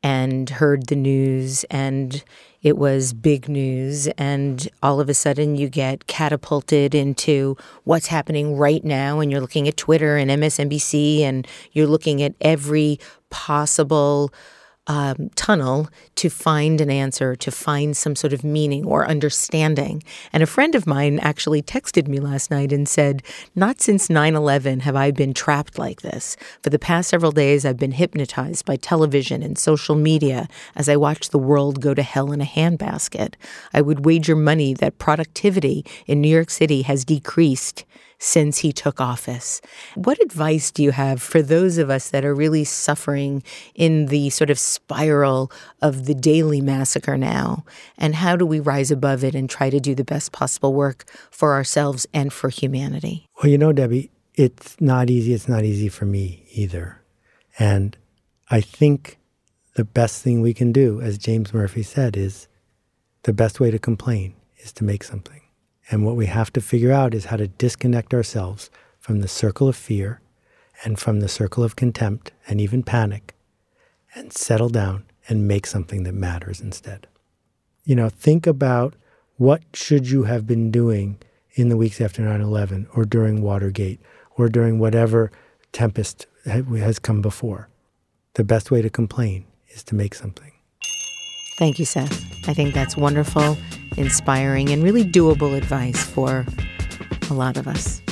[0.02, 2.24] and heard the news, and
[2.60, 4.08] it was big news.
[4.18, 9.20] And all of a sudden, you get catapulted into what's happening right now.
[9.20, 12.98] And you're looking at Twitter and MSNBC, and you're looking at every
[13.30, 14.34] possible
[14.86, 20.02] um, tunnel to find an answer, to find some sort of meaning or understanding.
[20.32, 23.22] And a friend of mine actually texted me last night and said,
[23.54, 26.36] Not since 9 11 have I been trapped like this.
[26.62, 30.96] For the past several days, I've been hypnotized by television and social media as I
[30.96, 33.34] watch the world go to hell in a handbasket.
[33.72, 37.84] I would wager money that productivity in New York City has decreased
[38.18, 39.60] since he took office.
[39.94, 43.42] What advice do you have for those of us that are really suffering
[43.74, 45.50] in the sort of spiral
[45.82, 47.64] of the daily massacre now?
[47.98, 51.04] And how do we rise above it and try to do the best possible work
[51.30, 53.28] for ourselves and for humanity?
[53.42, 55.32] Well, you know, Debbie, it's not easy.
[55.32, 57.00] It's not easy for me either.
[57.58, 57.96] And
[58.50, 59.18] I think
[59.74, 62.48] the best thing we can do, as James Murphy said, is
[63.24, 65.33] the best way to complain is to make something.
[65.90, 69.68] And what we have to figure out is how to disconnect ourselves from the circle
[69.68, 70.20] of fear
[70.82, 73.34] and from the circle of contempt and even panic
[74.14, 77.06] and settle down and make something that matters instead.
[77.84, 78.94] You know, think about
[79.36, 81.18] what should you have been doing
[81.54, 84.00] in the weeks after 9/11 or during Watergate
[84.36, 85.30] or during whatever
[85.72, 87.68] tempest has come before.
[88.34, 90.53] The best way to complain is to make something.
[91.56, 92.48] Thank you, Seth.
[92.48, 93.56] I think that's wonderful,
[93.96, 96.44] inspiring, and really doable advice for
[97.30, 98.02] a lot of us.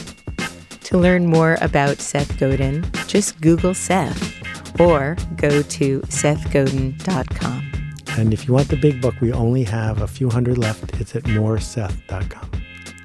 [0.85, 7.73] To learn more about Seth Godin, just Google Seth or go to sethgodin.com.
[8.19, 11.01] And if you want the big book, we only have a few hundred left.
[11.01, 12.51] It's at moreseth.com.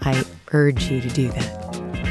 [0.02, 2.07] I urge you to do that.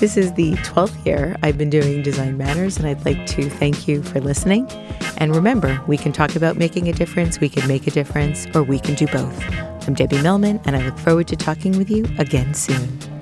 [0.00, 3.88] This is the 12th year I've been doing Design Matters, and I'd like to thank
[3.88, 4.70] you for listening.
[5.16, 8.62] And remember, we can talk about making a difference, we can make a difference, or
[8.62, 9.42] we can do both.
[9.88, 13.17] I'm Debbie Millman, and I look forward to talking with you again soon.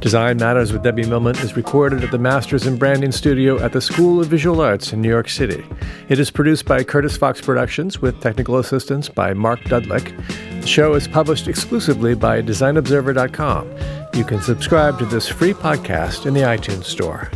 [0.00, 3.80] Design Matters with Debbie Millman is recorded at the Masters in Branding Studio at the
[3.80, 5.64] School of Visual Arts in New York City.
[6.08, 10.16] It is produced by Curtis Fox Productions with technical assistance by Mark Dudlick.
[10.60, 13.68] The show is published exclusively by DesignObserver.com.
[14.14, 17.28] You can subscribe to this free podcast in the iTunes Store.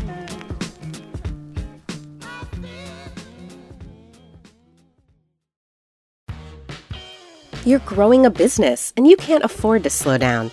[7.65, 10.53] You're growing a business and you can't afford to slow down.